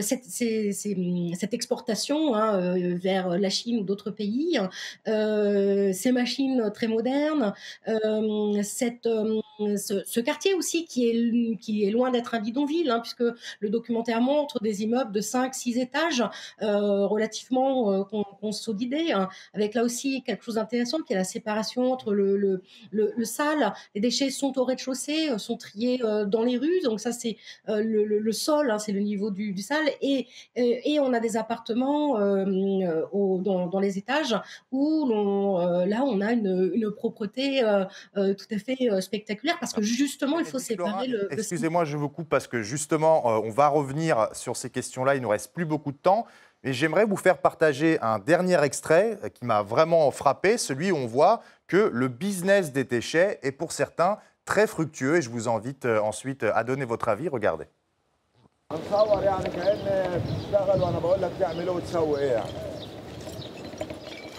cette, 0.00 0.24
cette, 0.24 1.54
exportation 1.54 2.34
hein, 2.34 2.76
vers 2.96 3.38
la 3.38 3.50
Chine 3.50 3.80
ou 3.80 3.84
d'autres 3.92 4.10
pays, 4.10 4.58
euh, 5.06 5.92
ces 5.92 6.12
machines 6.12 6.70
très 6.72 6.88
modernes, 6.88 7.52
euh, 7.88 8.62
cette, 8.62 9.06
euh, 9.06 9.40
ce, 9.76 10.20
quartier 10.20 10.54
aussi 10.54 10.86
qui 10.86 11.08
est, 11.08 11.56
qui 11.58 11.84
est 11.84 11.90
loin 11.90 12.10
d'être 12.10 12.34
un 12.34 12.40
bidonville, 12.40 12.90
hein, 12.90 13.00
puisque 13.00 13.24
le 13.60 13.68
documentaire 13.68 14.22
montre 14.22 14.62
des 14.62 14.82
immeubles 14.82 15.12
de 15.12 15.20
5-6 15.20 15.78
étages 15.78 16.24
relativement 16.60 18.04
consolidés, 18.40 19.12
hein, 19.12 19.28
avec 19.52 19.74
là 19.74 19.84
aussi 19.84 20.22
quelque 20.22 20.44
chose 20.44 20.54
d'intéressant 20.54 20.98
qui 21.02 21.12
est 21.12 21.16
la 21.16 21.24
séparation 21.24 21.92
entre 21.92 22.14
le, 22.14 22.36
le, 22.36 22.62
le, 22.90 23.24
sale, 23.24 23.74
les 23.94 24.00
déchets 24.00 24.30
sont 24.30 24.58
au 24.58 24.64
rez-de-chaussée, 24.64 25.38
sont 25.38 25.56
triés 25.56 26.00
dans 26.26 26.44
les 26.44 26.56
rues, 26.56 26.80
donc 26.84 27.00
ça 27.00 27.12
c'est 27.12 27.36
le, 27.68 28.04
le, 28.04 28.32
sol, 28.32 28.70
hein, 28.70 28.78
c'est 28.78 28.92
le 28.92 29.00
niveau 29.00 29.30
du, 29.30 29.52
du 29.52 29.62
sale, 29.62 29.86
et, 30.00 30.26
et 30.56 30.98
on 31.00 31.12
a 31.12 31.20
des 31.20 31.36
appartements 31.36 32.18
dans, 32.18 33.66
dans 33.66 33.80
les 33.82 33.98
étages 33.98 34.34
où 34.70 35.10
euh, 35.10 35.84
là 35.86 36.02
on 36.04 36.20
a 36.20 36.32
une, 36.32 36.90
propreté 36.96 37.62
euh, 37.62 37.84
euh, 38.16 38.34
tout 38.34 38.46
à 38.54 38.58
fait 38.58 38.88
spectaculaire 39.00 39.58
parce 39.60 39.72
que 39.72 39.82
justement 39.82 40.38
il 40.38 40.46
faut 40.46 40.58
séparer 40.58 41.08
le. 41.08 41.28
Excusez-moi, 41.32 41.84
je 41.84 41.96
vous 41.96 42.08
coupe 42.08 42.28
parce 42.28 42.46
que 42.46 42.62
justement 42.62 43.26
on 43.26 43.50
va 43.50 43.68
revenir 43.68 44.28
sur 44.32 44.56
ces 44.56 44.70
questions-là. 44.70 45.16
Il 45.16 45.22
nous 45.22 45.28
reste 45.28 45.52
plus 45.52 45.64
beaucoup 45.64 45.92
de 45.92 45.98
temps. 45.98 46.26
Mais 46.64 46.72
j'aimerais 46.72 47.04
vous 47.06 47.16
faire 47.16 47.38
partager 47.38 47.98
un 48.02 48.20
dernier 48.20 48.62
extrait 48.62 49.18
qui 49.34 49.44
m'a 49.44 49.62
vraiment 49.62 50.08
frappé, 50.12 50.56
celui 50.56 50.92
où 50.92 50.96
on 50.96 51.08
voit 51.08 51.42
que 51.66 51.90
le 51.92 52.06
business 52.06 52.70
des 52.70 52.84
déchets 52.84 53.40
est 53.42 53.50
pour 53.50 53.72
certains 53.72 54.18
très 54.44 54.68
fructueux 54.68 55.16
et 55.16 55.22
je 55.22 55.28
vous 55.28 55.48
invite 55.48 55.86
ensuite 55.86 56.44
à 56.44 56.62
donner 56.62 56.84
votre 56.84 57.08
avis. 57.08 57.28
Regardez. 57.28 57.66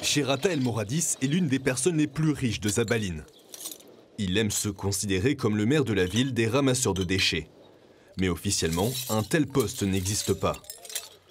Sherata 0.03 0.49
El 0.49 0.59
Moradis 0.59 1.15
est 1.21 1.27
l'une 1.27 1.47
des 1.47 1.59
personnes 1.59 1.97
les 1.97 2.07
plus 2.07 2.31
riches 2.31 2.59
de 2.59 2.67
Zabaline. 2.67 3.23
Il 4.17 4.37
aime 4.37 4.51
se 4.51 4.67
considérer 4.67 5.35
comme 5.37 5.55
le 5.55 5.65
maire 5.65 5.85
de 5.85 5.93
la 5.93 6.05
ville 6.05 6.33
des 6.33 6.45
ramasseurs 6.45 6.93
de 6.93 7.05
déchets. 7.05 7.47
Mais 8.17 8.27
officiellement, 8.27 8.91
un 9.09 9.23
tel 9.23 9.47
poste 9.47 9.81
n'existe 9.81 10.33
pas. 10.33 10.57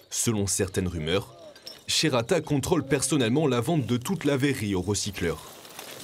Selon 0.09 0.47
certaines 0.47 0.87
rumeurs, 0.87 1.35
Sherata 1.87 2.41
contrôle 2.41 2.83
personnellement 2.83 3.45
la 3.45 3.61
vente 3.61 3.85
de 3.85 3.97
toute 3.97 4.25
la 4.25 4.37
verrerie 4.37 4.73
aux 4.73 4.81
recycleurs. 4.81 5.51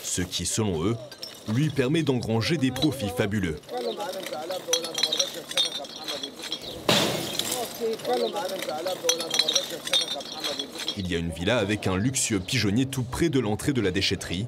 Ce 0.04 0.22
qui, 0.22 0.46
selon 0.46 0.84
eux, 0.86 0.96
lui 1.54 1.72
permet 1.72 2.04
d'engranger 2.04 2.58
des 2.58 2.72
profits 2.72 3.12
fabuleux. 3.18 3.58
Il 11.00 11.10
y 11.10 11.16
a 11.16 11.18
une 11.18 11.32
villa 11.32 11.60
avec 11.60 11.88
un 11.88 11.96
luxueux 11.96 12.42
pigeonnier 12.42 12.86
tout 12.86 13.04
près 13.04 13.30
de 13.30 13.40
l'entrée 13.40 13.72
de 13.72 13.80
la 13.80 13.90
déchetterie. 13.90 14.48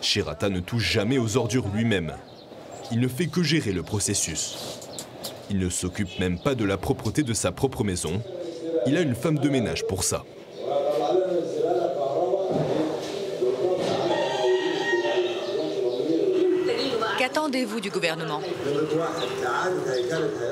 Shirata 0.00 0.48
ne 0.48 0.60
touche 0.60 0.90
jamais 0.90 1.18
aux 1.18 1.36
ordures 1.36 1.68
lui-même. 1.74 2.14
Il 2.90 2.98
ne 2.98 3.08
fait 3.08 3.26
que 3.26 3.42
gérer 3.42 3.72
le 3.72 3.82
processus. 3.82 4.56
Il 5.50 5.58
ne 5.58 5.68
s'occupe 5.68 6.18
même 6.18 6.38
pas 6.38 6.54
de 6.54 6.64
la 6.64 6.78
propreté 6.78 7.22
de 7.22 7.34
sa 7.34 7.52
propre 7.52 7.84
maison. 7.84 8.22
Il 8.86 8.96
a 8.96 9.02
une 9.02 9.14
femme 9.14 9.38
de 9.38 9.50
ménage 9.50 9.86
pour 9.86 10.02
ça. 10.02 10.24
Qu'attendez-vous 17.18 17.80
du 17.80 17.90
gouvernement? 17.90 18.40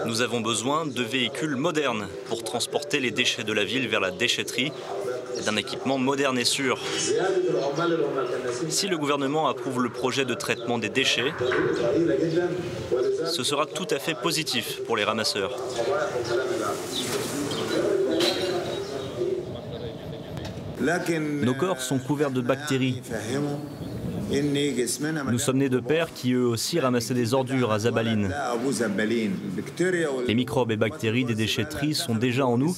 Nous 0.05 0.21
avons 0.21 0.41
besoin 0.41 0.87
de 0.87 1.03
véhicules 1.03 1.57
modernes 1.57 2.09
pour 2.27 2.45
transporter 2.45 3.01
les 3.01 3.11
déchets 3.11 3.43
de 3.43 3.53
la 3.55 3.65
ville 3.65 3.89
vers 3.89 4.01
la 4.01 4.11
déchetterie 4.11 4.67
et 4.67 5.10
d'un 5.45 5.57
équipement 5.57 5.99
moderne 5.99 6.39
et 6.39 6.45
sûr. 6.45 6.79
Si 8.69 8.89
le 8.89 8.99
gouvernement 8.99 9.49
approuve 9.49 9.83
le 9.83 9.91
projet 9.91 10.25
de 10.25 10.35
traitement 10.35 10.79
des 10.79 10.89
déchets, 10.89 11.33
ce 13.27 13.43
sera 13.43 13.67
tout 13.67 13.87
à 13.91 13.99
fait 13.99 14.15
positif 14.15 14.81
pour 14.87 14.97
les 14.97 15.05
ramasseurs. 15.05 15.57
Nos 21.43 21.55
corps 21.55 21.81
sont 21.81 21.99
couverts 21.99 22.31
de 22.31 22.41
bactéries. 22.41 23.03
Nous 25.31 25.39
sommes 25.39 25.59
nés 25.59 25.69
de 25.69 25.81
pères 25.81 26.13
qui 26.15 26.33
eux 26.33 26.47
aussi 26.47 26.79
ramassaient 26.79 27.15
des 27.15 27.35
ordures 27.35 27.73
à 27.73 27.81
Zabaline. 27.81 28.33
Les 30.27 30.35
microbes 30.35 30.71
et 30.71 30.77
bactéries 30.77 31.25
des 31.25 31.35
déchetteries 31.35 31.95
sont 31.95 32.15
déjà 32.15 32.47
en 32.47 32.57
nous, 32.57 32.77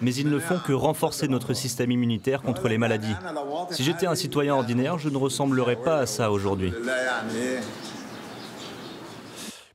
mais 0.00 0.14
ils 0.14 0.28
ne 0.28 0.38
font 0.38 0.58
que 0.58 0.72
renforcer 0.72 1.28
notre 1.28 1.54
système 1.54 1.90
immunitaire 1.90 2.42
contre 2.42 2.68
les 2.68 2.78
maladies. 2.78 3.14
Si 3.70 3.82
j'étais 3.82 4.06
un 4.06 4.14
citoyen 4.14 4.54
ordinaire, 4.54 4.98
je 4.98 5.08
ne 5.08 5.16
ressemblerais 5.16 5.76
pas 5.76 5.98
à 5.98 6.06
ça 6.06 6.30
aujourd'hui. 6.30 6.72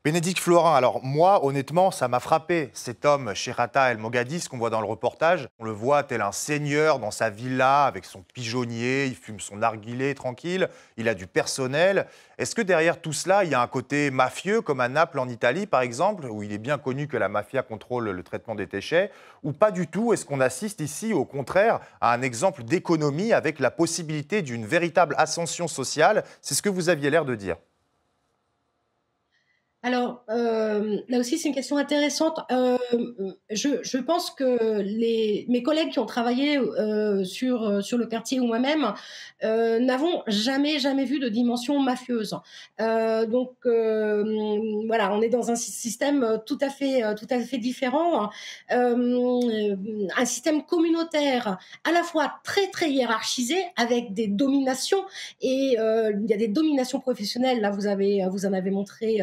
Bénédicte 0.06 0.40
Florin, 0.40 0.76
alors 0.76 1.02
moi, 1.02 1.46
honnêtement, 1.46 1.90
ça 1.90 2.10
m'a 2.10 2.20
frappé. 2.20 2.72
Cet 2.74 3.06
homme, 3.06 3.34
Sherata 3.34 3.90
El 3.90 4.00
Mogadis, 4.00 4.50
qu'on 4.50 4.58
voit 4.58 4.70
dans 4.70 4.82
le 4.82 4.86
reportage, 4.86 5.48
on 5.60 5.64
le 5.64 5.72
voit 5.72 6.04
tel 6.04 6.22
un 6.22 6.34
seigneur 6.34 7.00
dans 7.00 7.10
sa 7.10 7.30
villa 7.30 7.86
avec 7.86 8.04
son 8.04 8.22
pigeonnier, 8.22 9.06
il 9.06 9.16
fume 9.16 9.40
son 9.40 9.56
narguilé 9.56 10.14
tranquille, 10.14 10.68
il 10.98 11.08
a 11.08 11.14
du 11.14 11.26
personnel. 11.26 12.06
Est-ce 12.38 12.54
que 12.54 12.62
derrière 12.62 13.00
tout 13.00 13.14
cela, 13.14 13.46
il 13.46 13.52
y 13.52 13.54
a 13.54 13.62
un 13.62 13.68
côté 13.68 14.12
mafieux, 14.12 14.60
comme 14.60 14.82
à 14.82 14.90
Naples 14.90 15.20
en 15.20 15.30
Italie, 15.30 15.68
par 15.68 15.80
exemple, 15.80 16.26
où 16.26 16.44
il 16.44 16.52
est 16.52 16.58
bien 16.58 16.78
connu 16.78 17.08
que 17.08 17.16
la 17.16 17.30
mafia 17.30 17.64
contrôle 17.64 18.10
le 18.10 18.24
traitement 18.24 18.56
des 18.56 18.66
déchets, 18.66 19.10
ou 19.42 19.54
pas 19.54 19.72
du 19.72 19.88
tout 19.88 20.12
Est-ce 20.12 20.26
qu'on 20.26 20.42
assiste 20.42 20.82
ici, 20.82 21.14
au 21.14 21.24
contraire, 21.24 21.80
à 22.02 22.12
un 22.12 22.22
exemple 22.22 22.66
d'économie 22.66 23.32
avec 23.32 23.58
la 23.58 23.72
possibilité 23.72 24.42
d'une 24.42 24.66
véritable 24.66 25.16
ascension 25.18 25.70
sociale? 25.70 26.26
C'est 26.42 26.56
ce 26.56 26.62
que 26.62 26.68
vous 26.68 26.90
aviez 26.90 27.10
l'air 27.10 27.24
de 27.24 27.36
dire. 27.36 27.56
Alors, 29.86 30.24
euh, 30.30 31.00
là 31.10 31.20
aussi, 31.20 31.38
c'est 31.38 31.50
une 31.50 31.54
question 31.54 31.76
intéressante. 31.76 32.40
Euh, 32.54 32.78
je, 33.50 33.98
pense 33.98 34.32
que 34.32 34.80
les, 34.80 35.46
mes 35.50 35.62
collègues 35.62 35.90
qui 35.90 36.00
ont 36.00 36.06
travaillé 36.06 36.58
euh, 36.58 37.26
sur, 37.26 37.84
sur 37.84 37.98
le 37.98 38.06
quartier 38.06 38.40
ou 38.40 38.46
moi-même 38.46 38.94
n'avons 39.42 40.24
jamais, 40.28 40.80
jamais 40.80 41.04
vu 41.04 41.20
de 41.20 41.28
dimension 41.28 41.78
mafieuse. 41.82 42.38
donc, 42.80 43.52
voilà, 43.66 45.14
on 45.14 45.22
est 45.22 45.28
dans 45.28 45.52
un 45.52 45.56
système 45.56 46.40
tout 46.46 46.58
à 46.62 46.70
fait, 46.70 47.02
tout 47.16 47.28
à 47.30 47.40
fait 47.42 47.58
différent. 47.58 48.30
un 48.70 50.26
système 50.26 50.64
communautaire 50.64 51.58
à 51.84 51.92
la 51.92 52.04
fois 52.04 52.36
très, 52.46 52.68
très 52.68 52.90
hiérarchisé 52.90 53.58
avec 53.76 54.14
des 54.14 54.28
dominations 54.28 55.04
et 55.42 55.76
il 55.76 56.26
y 56.30 56.34
a 56.34 56.38
des 56.38 56.48
dominations 56.48 57.02
professionnelles. 57.02 57.60
Là, 57.60 57.70
vous, 57.70 57.88
avez, 57.88 58.26
vous 58.32 58.46
en 58.46 58.54
avez 58.54 58.72
montré 58.72 59.20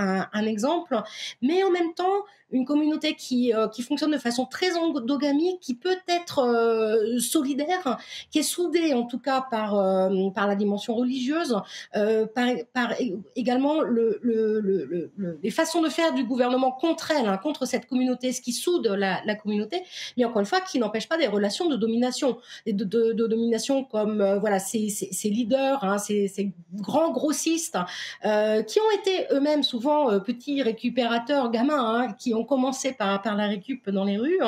un, 0.00 0.46
exemple, 0.46 1.00
mais 1.42 1.62
en 1.62 1.70
même 1.70 1.94
temps, 1.94 2.24
une 2.52 2.64
communauté 2.64 3.14
qui, 3.14 3.54
euh, 3.54 3.68
qui 3.68 3.82
fonctionne 3.82 4.10
de 4.10 4.18
façon 4.18 4.46
très 4.46 4.76
endogamique, 4.76 5.60
qui 5.60 5.74
peut 5.74 5.96
être 6.08 6.40
euh, 6.40 7.18
solidaire, 7.18 7.98
qui 8.30 8.40
est 8.40 8.44
soudée 8.44 8.94
en 8.94 9.04
tout 9.04 9.18
cas 9.18 9.44
par, 9.50 9.78
euh, 9.78 10.30
par 10.30 10.46
la 10.46 10.56
dimension 10.56 10.94
religieuse, 10.94 11.56
par, 11.92 12.48
par, 12.72 12.94
également 13.36 13.80
le, 13.80 14.18
le, 14.22 15.10
les 15.42 15.50
façons 15.50 15.80
de 15.80 15.88
faire 15.88 16.12
du 16.12 16.24
gouvernement 16.24 16.72
contre 16.72 17.10
elle, 17.12 17.26
hein, 17.26 17.38
contre 17.38 17.66
cette 17.66 17.86
communauté, 17.86 18.32
ce 18.32 18.40
qui 18.40 18.52
soude 18.52 18.86
la, 18.86 19.20
la 19.24 19.34
communauté, 19.34 19.82
mais 20.16 20.24
encore 20.24 20.40
une 20.40 20.46
fois, 20.46 20.60
qui 20.60 20.78
n'empêche 20.78 21.08
pas 21.08 21.18
des 21.18 21.26
relations 21.26 21.68
de 21.68 21.76
domination, 21.76 22.38
de, 22.66 22.72
de, 22.84 23.12
de 23.12 23.26
domination 23.26 23.84
comme 23.84 24.38
voilà 24.40 24.58
ces, 24.58 24.88
ces, 24.88 25.28
leaders, 25.28 25.84
hein, 25.84 25.98
ces, 25.98 26.28
ces, 26.28 26.52
grands 26.74 27.10
grossistes, 27.10 27.78
qui 28.22 28.80
ont 28.80 29.00
été 29.00 29.26
eux-mêmes 29.32 29.62
souvent 29.62 30.20
petits 30.20 30.62
récupérateurs 30.62 31.50
gamins, 31.50 32.00
hein, 32.00 32.12
qui 32.18 32.34
ont 32.34 32.39
commencé 32.44 32.92
par, 32.92 33.22
la 33.24 33.46
récup 33.46 33.88
dans 33.90 34.04
les 34.04 34.18
rues. 34.18 34.40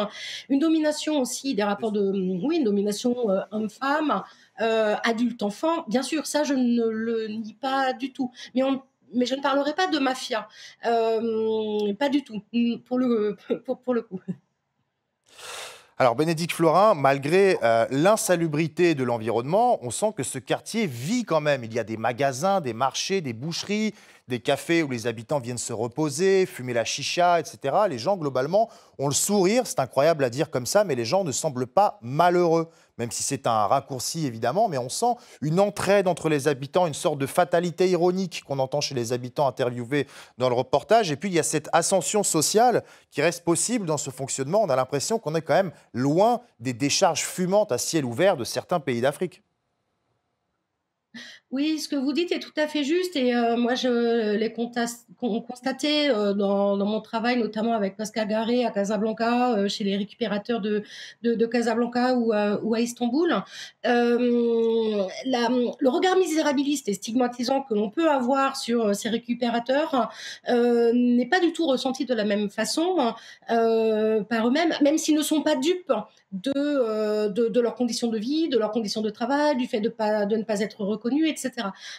Une 0.49 0.59
domination 0.59 1.21
aussi 1.21 1.55
des 1.55 1.63
rapports 1.63 1.93
de, 1.93 2.13
oui, 2.43 2.57
une 2.57 2.65
domination 2.65 3.31
euh, 3.31 3.41
homme-femme, 3.51 4.23
euh, 4.61 4.95
adulte-enfant. 5.05 5.85
Bien 5.89 6.03
sûr, 6.03 6.27
ça, 6.27 6.45
je 6.45 6.55
ne 6.55 6.85
le 6.85 7.29
nie 7.29 7.55
pas 7.55 7.93
du 7.93 8.13
tout. 8.13 8.31
Mais 8.55 8.63
mais 9.15 9.27
je 9.27 9.35
ne 9.35 9.43
parlerai 9.43 9.75
pas 9.75 9.89
de 9.89 9.99
mafia, 9.99 10.49
euh, 10.87 11.93
pas 11.95 12.09
du 12.09 12.25
tout, 12.25 12.43
pour 12.87 12.99
le, 12.99 13.37
pour, 13.67 13.79
pour 13.79 13.93
le 13.93 14.01
coup. 14.01 14.21
Alors 15.99 16.17
Bénédicte 16.17 16.53
Florin, 16.53 16.95
malgré 16.95 17.59
euh, 17.63 17.87
l'insalubrité 17.91 18.95
de 18.97 19.05
l'environnement, 19.05 19.79
on 19.83 19.91
sent 19.91 20.13
que 20.17 20.23
ce 20.23 20.39
quartier 20.39 20.87
vit 20.87 21.25
quand 21.25 21.41
même. 21.41 21.63
Il 21.63 21.73
y 21.73 21.79
a 21.79 21.85
des 21.85 21.97
magasins, 21.97 22.61
des 22.61 22.73
marchés, 22.73 23.21
des 23.21 23.33
boucheries, 23.33 23.95
des 24.33 24.41
cafés 24.41 24.83
où 24.83 24.91
les 24.91 25.07
habitants 25.07 25.39
viennent 25.39 25.59
se 25.59 25.73
reposer, 25.73 26.47
fumer 26.47 26.73
la 26.73 26.85
chicha, 26.85 27.39
etc. 27.39 27.75
Les 27.89 27.99
gens, 27.99 28.17
globalement, 28.17 28.69
ont 28.99 29.09
le 29.09 29.15
sourire. 29.15 29.67
C'est 29.67 29.79
incroyable 29.79 30.25
à 30.25 30.31
dire 30.31 30.51
comme 30.51 30.67
ça, 30.67 30.85
mais 30.85 30.95
les 30.95 31.05
gens 31.05 31.23
ne 31.23 31.33
semblent 31.33 31.67
pas 31.67 31.99
malheureux 32.03 32.69
même 32.99 33.11
si 33.11 33.23
c'est 33.23 33.47
un 33.47 33.67
raccourci 33.67 34.27
évidemment, 34.27 34.69
mais 34.69 34.79
on 34.79 34.89
sent 34.89 35.15
une 35.41 35.61
entraide 35.61 36.07
entre 36.07 36.29
les 36.29 36.47
habitants, 36.47 36.87
une 36.87 36.95
sorte 36.95 37.19
de 37.19 37.27
fatalité 37.27 37.89
ironique 37.89 38.45
qu'on 38.47 38.59
entend 38.59 38.81
chez 38.81 38.95
les 38.95 39.13
habitants 39.13 39.49
interviewés 39.49 40.07
dans 40.39 40.49
le 40.49 40.55
reportage. 40.55 41.11
Et 41.11 41.17
puis 41.17 41.31
il 41.31 41.35
y 41.35 41.39
a 41.39 41.43
cette 41.43 41.69
ascension 41.73 42.23
sociale 42.23 42.85
qui 43.11 43.23
reste 43.23 43.45
possible 43.45 43.87
dans 43.87 43.97
ce 43.97 44.11
fonctionnement. 44.11 44.63
On 44.63 44.69
a 44.69 44.77
l'impression 44.77 45.19
qu'on 45.19 45.35
est 45.35 45.43
quand 45.43 45.55
même 45.55 45.73
loin 45.93 46.43
des 46.61 46.75
décharges 46.75 47.25
fumantes 47.25 47.73
à 47.73 47.79
ciel 47.79 48.05
ouvert 48.05 48.37
de 48.37 48.45
certains 48.45 48.79
pays 48.79 49.01
d'Afrique. 49.01 49.43
Oui, 51.53 51.79
ce 51.79 51.87
que 51.87 51.97
vous 51.97 52.15
dites 52.15 52.33
est 52.33 52.39
tout 52.39 52.55
à 52.57 52.67
fait 52.67 52.83
juste 52.83 53.15
et 53.15 53.35
euh, 53.35 53.59
moi 53.59 53.75
je 53.75 54.37
l'ai 54.37 54.55
constaté 54.55 56.09
euh, 56.09 56.33
dans, 56.33 56.79
mon 56.79 57.03
travail, 57.03 57.37
notamment 57.37 57.75
avec 57.75 57.95
Pascal 57.95 58.27
Garé 58.27 58.65
à 58.65 58.71
Casablanca, 58.71 59.59
euh, 59.59 59.69
chez 59.69 59.85
les 59.85 59.99
récupérateurs 59.99 60.63
de, 60.63 60.83
de, 61.23 61.47
Casablanca 61.47 62.15
ou, 62.15 62.33
à 62.33 62.81
Istanbul. 62.81 63.35
Le 63.85 65.89
regard 65.91 66.17
misérabiliste 66.17 66.89
et 66.89 66.95
stigmatisant 66.95 67.61
que 67.61 67.75
l'on 67.75 67.91
peut 67.91 68.09
avoir 68.09 68.57
sur 68.57 68.97
ces 68.97 69.11
récupérateurs 69.11 70.11
n'est 70.49 71.29
pas 71.29 71.41
du 71.41 71.53
tout 71.53 71.67
ressenti 71.67 72.07
de 72.07 72.15
la 72.15 72.25
même 72.25 72.49
façon 72.49 73.13
par 73.47 74.49
eux-mêmes, 74.49 74.73
même 74.81 74.97
s'ils 74.97 75.17
ne 75.17 75.23
sont 75.23 75.43
pas 75.43 75.57
dupes 75.57 75.93
de, 76.33 77.29
de, 77.29 77.49
de, 77.49 77.61
leurs 77.61 77.75
conditions 77.75 78.09
de 78.09 78.19
vie, 78.19 78.49
de 78.49 78.57
leurs 78.57 78.71
conditions 78.71 79.03
de 79.03 79.11
travail, 79.11 79.59
du 79.59 79.67
fait 79.67 79.81
de, 79.81 79.91
pas, 79.91 80.25
de 80.25 80.37
ne 80.37 80.45
pas 80.45 80.61
être 80.61 80.83
reconnus, 80.83 81.29
etc. 81.29 81.42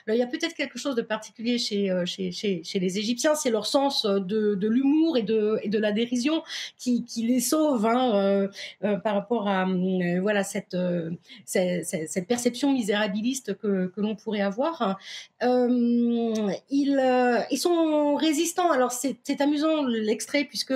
il 0.07 0.15
y 0.15 0.21
a 0.21 0.27
peut-être 0.27 0.53
quelque 0.53 0.77
chose 0.77 0.95
de 0.95 1.01
particulier 1.01 1.57
chez, 1.57 1.89
euh, 1.89 2.05
les 2.17 2.99
Égyptiens, 2.99 3.35
c'est 3.35 3.49
leur 3.49 3.65
sens 3.65 4.05
euh, 4.05 4.19
de, 4.19 4.67
l'humour 4.67 5.17
et 5.17 5.23
de, 5.23 5.77
la 5.77 5.91
dérision 5.91 6.43
qui, 6.77 7.05
les 7.17 7.39
sauve 7.39 7.85
hein, 7.85 8.49
euh, 8.83 8.97
par 8.97 9.15
rapport 9.15 9.47
à 9.47 9.65
voilà, 10.21 10.43
cette, 10.43 10.77
perception 12.27 12.73
misérabiliste 12.73 13.57
que, 13.57 13.91
l'on 13.97 14.15
pourrait 14.15 14.41
avoir. 14.41 14.97
ils, 16.71 17.57
sont 17.57 18.15
résistants. 18.15 18.71
Alors, 18.71 18.91
c'est 18.91 19.41
amusant 19.41 19.83
l'extrait, 19.83 20.45
puisque 20.45 20.73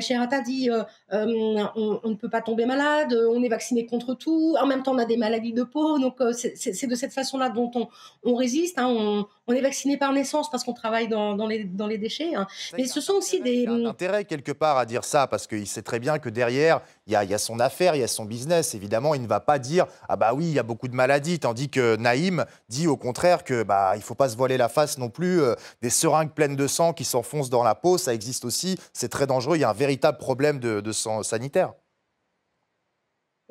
Sherata 0.00 0.40
dit 0.40 0.70
on, 1.10 2.00
ne 2.04 2.14
peut 2.14 2.30
pas 2.30 2.42
tomber 2.42 2.66
malade, 2.66 3.18
on 3.30 3.42
est 3.42 3.48
vacciné 3.48 3.86
contre 3.86 4.14
tout, 4.14 4.56
en 4.60 4.66
même 4.66 4.82
temps, 4.82 4.94
on 4.94 4.98
a 4.98 5.04
des 5.04 5.16
maladies 5.16 5.52
de 5.52 5.62
peau. 5.62 5.98
Donc, 5.98 6.16
c'est 6.32 6.86
de 6.86 6.94
cette 6.94 7.12
façon-là 7.12 7.48
dont 7.48 7.70
on, 7.74 7.88
on 8.24 8.36
résiste, 8.36 8.78
hein, 8.78 8.86
on, 8.86 9.52
est 9.52 9.60
vacciné 9.60 9.96
par 9.96 10.12
naissance 10.12 10.50
parce 10.50 10.64
qu'on 10.64 10.72
travaille 10.72 11.08
dans, 11.08 11.34
les, 11.46 11.64
dans, 11.64 11.86
les, 11.86 11.98
déchets. 11.98 12.34
Hein. 12.34 12.46
Mais 12.78 12.86
ce 12.86 13.00
sont 13.00 13.14
aussi 13.14 13.40
des... 13.42 13.52
Il 13.52 13.62
y 13.64 13.66
a 13.66 13.72
un 13.72 13.84
intérêt 13.84 14.24
quelque 14.24 14.52
part 14.52 14.78
à 14.78 14.86
dire 14.86 15.04
ça 15.04 15.26
parce 15.26 15.46
qu'il 15.46 15.66
sait 15.66 15.82
très 15.82 15.98
bien 15.98 16.18
que 16.18 16.30
derrière, 16.30 16.80
il 17.06 17.12
y, 17.12 17.16
a, 17.16 17.38
son 17.38 17.60
affaire, 17.60 17.94
il 17.94 18.00
y 18.00 18.04
a 18.04 18.08
son 18.08 18.24
business. 18.24 18.74
Évidemment, 18.74 19.14
il 19.14 19.22
ne 19.22 19.26
va 19.26 19.40
pas 19.40 19.58
dire 19.58 19.86
ah 20.08 20.16
bah 20.16 20.32
oui, 20.34 20.46
il 20.46 20.52
y 20.52 20.58
a 20.58 20.62
beaucoup 20.62 20.88
de 20.88 20.94
maladies, 20.94 21.38
tandis 21.38 21.68
que 21.68 21.96
Naïm 21.96 22.46
dit 22.68 22.86
au 22.86 22.96
contraire 22.96 23.44
que 23.44 23.62
bah 23.62 23.92
il 23.96 24.02
faut 24.02 24.14
pas 24.14 24.28
se 24.28 24.36
voiler 24.36 24.56
la 24.56 24.68
face 24.68 24.98
non 24.98 25.10
plus. 25.10 25.42
Euh, 25.42 25.54
des 25.82 25.90
seringues 25.90 26.32
pleines 26.32 26.56
de 26.56 26.66
sang 26.66 26.92
qui 26.92 27.04
s'enfoncent 27.04 27.50
dans 27.50 27.64
la 27.64 27.74
peau, 27.74 27.98
ça 27.98 28.14
existe 28.14 28.44
aussi. 28.44 28.78
C'est 28.92 29.08
très 29.08 29.26
dangereux. 29.26 29.56
Il 29.56 29.60
y 29.60 29.64
a 29.64 29.70
un 29.70 29.74
véritable 29.74 30.18
problème 30.18 30.60
de, 30.60 30.80
de 30.80 30.92
sang 30.92 31.22
sanitaire. 31.22 31.74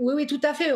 Oui, 0.02 0.16
oui, 0.16 0.26
tout 0.26 0.40
à 0.42 0.56
fait. 0.56 0.72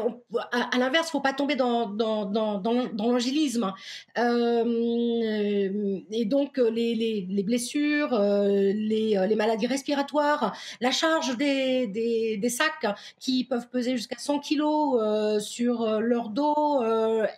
à, 0.52 0.78
l'inverse, 0.78 1.08
il 1.08 1.10
ne 1.10 1.12
faut 1.14 1.20
pas 1.20 1.34
tomber 1.34 1.56
dans, 1.56 1.88
dans, 1.90 2.26
dans, 2.26 2.62
l'angélisme. 2.96 3.74
Euh, 4.20 6.00
et 6.12 6.26
donc, 6.26 6.58
les, 6.60 6.94
les, 6.94 7.26
les 7.28 7.44
blessures, 7.44 8.14
euh, 8.14 8.72
les, 8.72 9.18
les, 9.28 9.36
maladies 9.36 9.66
respiratoires, 9.66 10.56
la 10.80 10.92
charge 10.92 11.38
des, 11.38 11.88
des, 11.88 12.50
sacs 12.50 12.86
qui 13.20 13.46
peuvent 13.46 13.68
peser 13.70 13.98
jusqu'à 13.98 14.20
100 14.20 14.42
kilos 14.42 15.00
euh, 15.02 15.40
sur 15.40 16.00
leur 16.02 16.30
dos, 16.30 16.84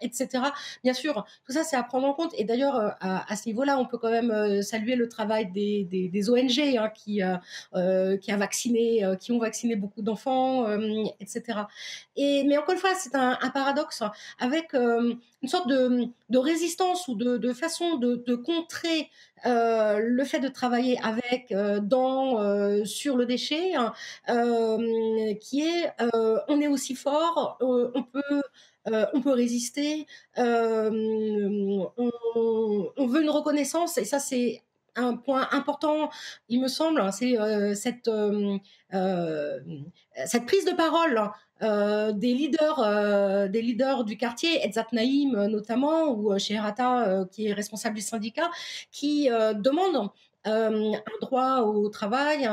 etc. 0.01 0.43
Bien 0.83 0.93
sûr, 0.93 1.25
tout 1.45 1.53
ça, 1.53 1.63
c'est 1.63 1.77
à 1.77 1.83
prendre 1.83 2.05
en 2.05 2.13
compte. 2.13 2.33
Et 2.37 2.43
d'ailleurs, 2.43 2.97
à, 2.99 3.33
ce 3.37 3.47
niveau-là, 3.47 3.79
on 3.79 3.85
peut 3.85 3.97
quand 3.97 4.11
même 4.11 4.61
saluer 4.61 4.97
le 4.97 5.07
travail 5.07 5.53
des, 5.53 5.85
des, 5.85 6.09
des 6.09 6.29
ONG 6.29 6.59
hein, 6.59 6.89
qui, 6.93 7.21
qui, 8.21 8.31
a 8.31 8.37
vacciné, 8.37 9.05
qui 9.21 9.31
ont 9.31 9.39
vacciné 9.39 9.77
beaucoup 9.77 10.01
d'enfants, 10.01 10.67
etc. 11.21 11.61
Mais 12.17 12.57
encore 12.57 12.73
une 12.73 12.79
fois, 12.79 12.95
c'est 12.95 13.15
un, 13.15 13.37
paradoxe 13.53 14.03
avec 14.39 14.73
euh, 14.73 15.13
une 15.41 15.49
sorte 15.49 15.67
de, 15.67 16.37
résistance 16.37 17.07
ou 17.07 17.15
de, 17.15 17.53
façon 17.53 17.97
de, 17.97 18.35
contrer 18.35 19.09
euh, 19.45 19.99
le 19.99 20.23
fait 20.23 20.39
de 20.39 20.47
travailler 20.47 20.99
avec, 21.03 21.51
euh, 21.51 21.79
dans, 21.79 22.83
sur 22.85 23.17
le 23.17 23.25
déchet, 23.25 23.75
hein, 23.75 23.93
qui 25.39 25.61
est 25.61 25.91
on 26.47 26.61
est 26.61 26.67
aussi 26.67 26.95
fort, 26.95 27.57
on 27.61 28.03
peut. 28.03 28.41
on 29.13 29.21
peut 29.21 29.33
résister, 29.33 30.07
on, 30.37 30.43
veut 32.97 33.21
une 33.21 33.29
reconnaissance, 33.29 33.97
et 33.97 34.05
ça 34.05 34.19
c'est 34.19 34.63
un 34.95 35.15
point 35.15 35.47
important, 35.51 36.09
il 36.49 36.59
me 36.61 36.67
semble, 36.67 37.01
hein, 37.01 37.11
c'est 37.11 37.35
cette 37.75 38.05
prise 40.45 40.65
de 40.65 40.75
parole 40.75 41.31
euh, 41.63 42.11
des 42.11 42.33
leaders, 42.33 42.79
euh, 42.79 43.47
des 43.47 43.61
leaders 43.61 44.03
du 44.03 44.17
quartier, 44.17 44.63
Edzat 44.65 44.87
Naïm 44.91 45.35
euh, 45.35 45.47
notamment, 45.47 46.11
ou 46.11 46.37
Sheherata, 46.37 47.25
qui 47.31 47.47
est 47.47 47.53
responsable 47.53 47.95
du 47.95 48.01
syndicat, 48.01 48.49
qui 48.91 49.29
demandent 49.29 50.09
un 50.45 50.93
droit 51.21 51.59
au 51.61 51.89
travail, 51.89 52.49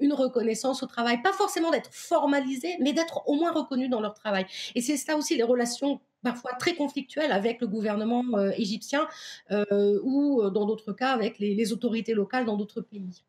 une 0.00 0.12
reconnaissance 0.12 0.82
au 0.82 0.86
travail, 0.86 1.20
pas 1.22 1.32
forcément 1.32 1.70
d'être 1.70 1.90
formalisé, 1.92 2.76
mais 2.80 2.92
d'être 2.92 3.22
au 3.26 3.34
moins 3.34 3.52
reconnu 3.52 3.88
dans 3.88 4.00
leur 4.00 4.14
travail. 4.14 4.46
Et 4.74 4.80
c'est 4.80 4.96
ça 4.96 5.16
aussi 5.16 5.36
les 5.36 5.42
relations 5.42 6.00
parfois 6.22 6.52
très 6.52 6.74
conflictuelles 6.74 7.32
avec 7.32 7.60
le 7.60 7.66
gouvernement 7.66 8.22
égyptien 8.56 9.08
ou 9.50 10.42
dans 10.50 10.66
d'autres 10.66 10.92
cas 10.92 11.10
avec 11.10 11.38
les 11.38 11.72
autorités 11.72 12.14
locales 12.14 12.44
dans 12.44 12.56
d'autres 12.56 12.82
pays. 12.82 13.24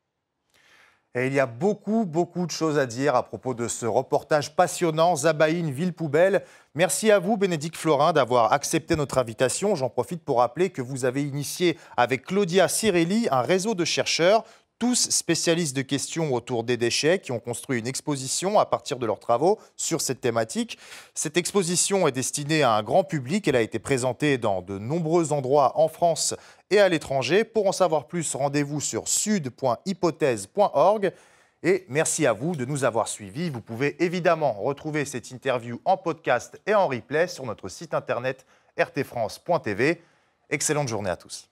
Et 1.15 1.25
il 1.25 1.33
y 1.33 1.39
a 1.39 1.47
beaucoup, 1.47 2.05
beaucoup 2.05 2.45
de 2.45 2.51
choses 2.51 2.77
à 2.77 2.85
dire 2.85 3.15
à 3.15 3.23
propos 3.23 3.55
de 3.55 3.67
ce 3.67 3.87
reportage 3.87 4.55
passionnant, 4.55 5.15
Zabaïne, 5.15 5.71
ville 5.71 5.93
poubelle. 5.93 6.43
Merci 6.75 7.09
à 7.09 7.17
vous, 7.17 7.35
Bénédicte 7.35 7.77
Florin, 7.77 8.13
d'avoir 8.13 8.53
accepté 8.53 8.95
notre 8.95 9.17
invitation. 9.17 9.73
J'en 9.73 9.89
profite 9.89 10.23
pour 10.23 10.37
rappeler 10.37 10.69
que 10.69 10.83
vous 10.83 11.05
avez 11.05 11.23
initié 11.23 11.79
avec 11.97 12.25
Claudia 12.25 12.67
Cirelli 12.67 13.27
un 13.31 13.41
réseau 13.41 13.73
de 13.73 13.85
chercheurs 13.85 14.43
tous 14.79 15.09
spécialistes 15.09 15.75
de 15.75 15.81
questions 15.81 16.33
autour 16.33 16.63
des 16.63 16.77
déchets, 16.77 17.19
qui 17.19 17.33
ont 17.33 17.39
construit 17.39 17.79
une 17.79 17.87
exposition 17.87 18.59
à 18.59 18.65
partir 18.65 18.97
de 18.97 19.05
leurs 19.05 19.19
travaux 19.19 19.59
sur 19.75 19.99
cette 19.99 20.21
thématique. 20.21 20.77
Cette 21.13 21.35
exposition 21.35 22.07
est 22.07 22.13
destinée 22.13 22.63
à 22.63 22.71
un 22.71 22.81
grand 22.81 23.03
public. 23.03 23.45
Elle 23.49 23.57
a 23.57 23.61
été 23.61 23.77
présentée 23.77 24.37
dans 24.37 24.61
de 24.61 24.79
nombreux 24.79 25.33
endroits 25.33 25.77
en 25.77 25.89
France 25.89 26.33
et 26.69 26.79
à 26.79 26.89
l'étranger. 26.89 27.43
Pour 27.43 27.67
en 27.67 27.71
savoir 27.71 28.08
plus, 28.08 28.36
rendez-vous 28.36 28.82
sur 28.82 29.08
sud.hypothèse.org. 29.08 31.13
Et 31.62 31.86
merci 31.89 32.25
à 32.25 32.32
vous 32.34 32.55
de 32.55 32.65
nous 32.65 32.86
avoir 32.86 33.08
suivis. 33.08 33.49
Vous 33.49 33.62
pouvez 33.62 34.01
évidemment 34.03 34.53
retrouver 34.53 35.05
cette 35.05 35.32
interview 35.32 35.82
en 35.84 35.97
podcast 35.97 36.60
et 36.65 36.73
en 36.73 36.88
replay 36.88 37.27
sur 37.27 37.45
notre 37.45 37.67
site 37.67 37.93
internet 37.93 38.45
rtfrance.tv. 38.79 40.01
Excellente 40.49 40.88
journée 40.88 41.10
à 41.10 41.17
tous. 41.17 41.49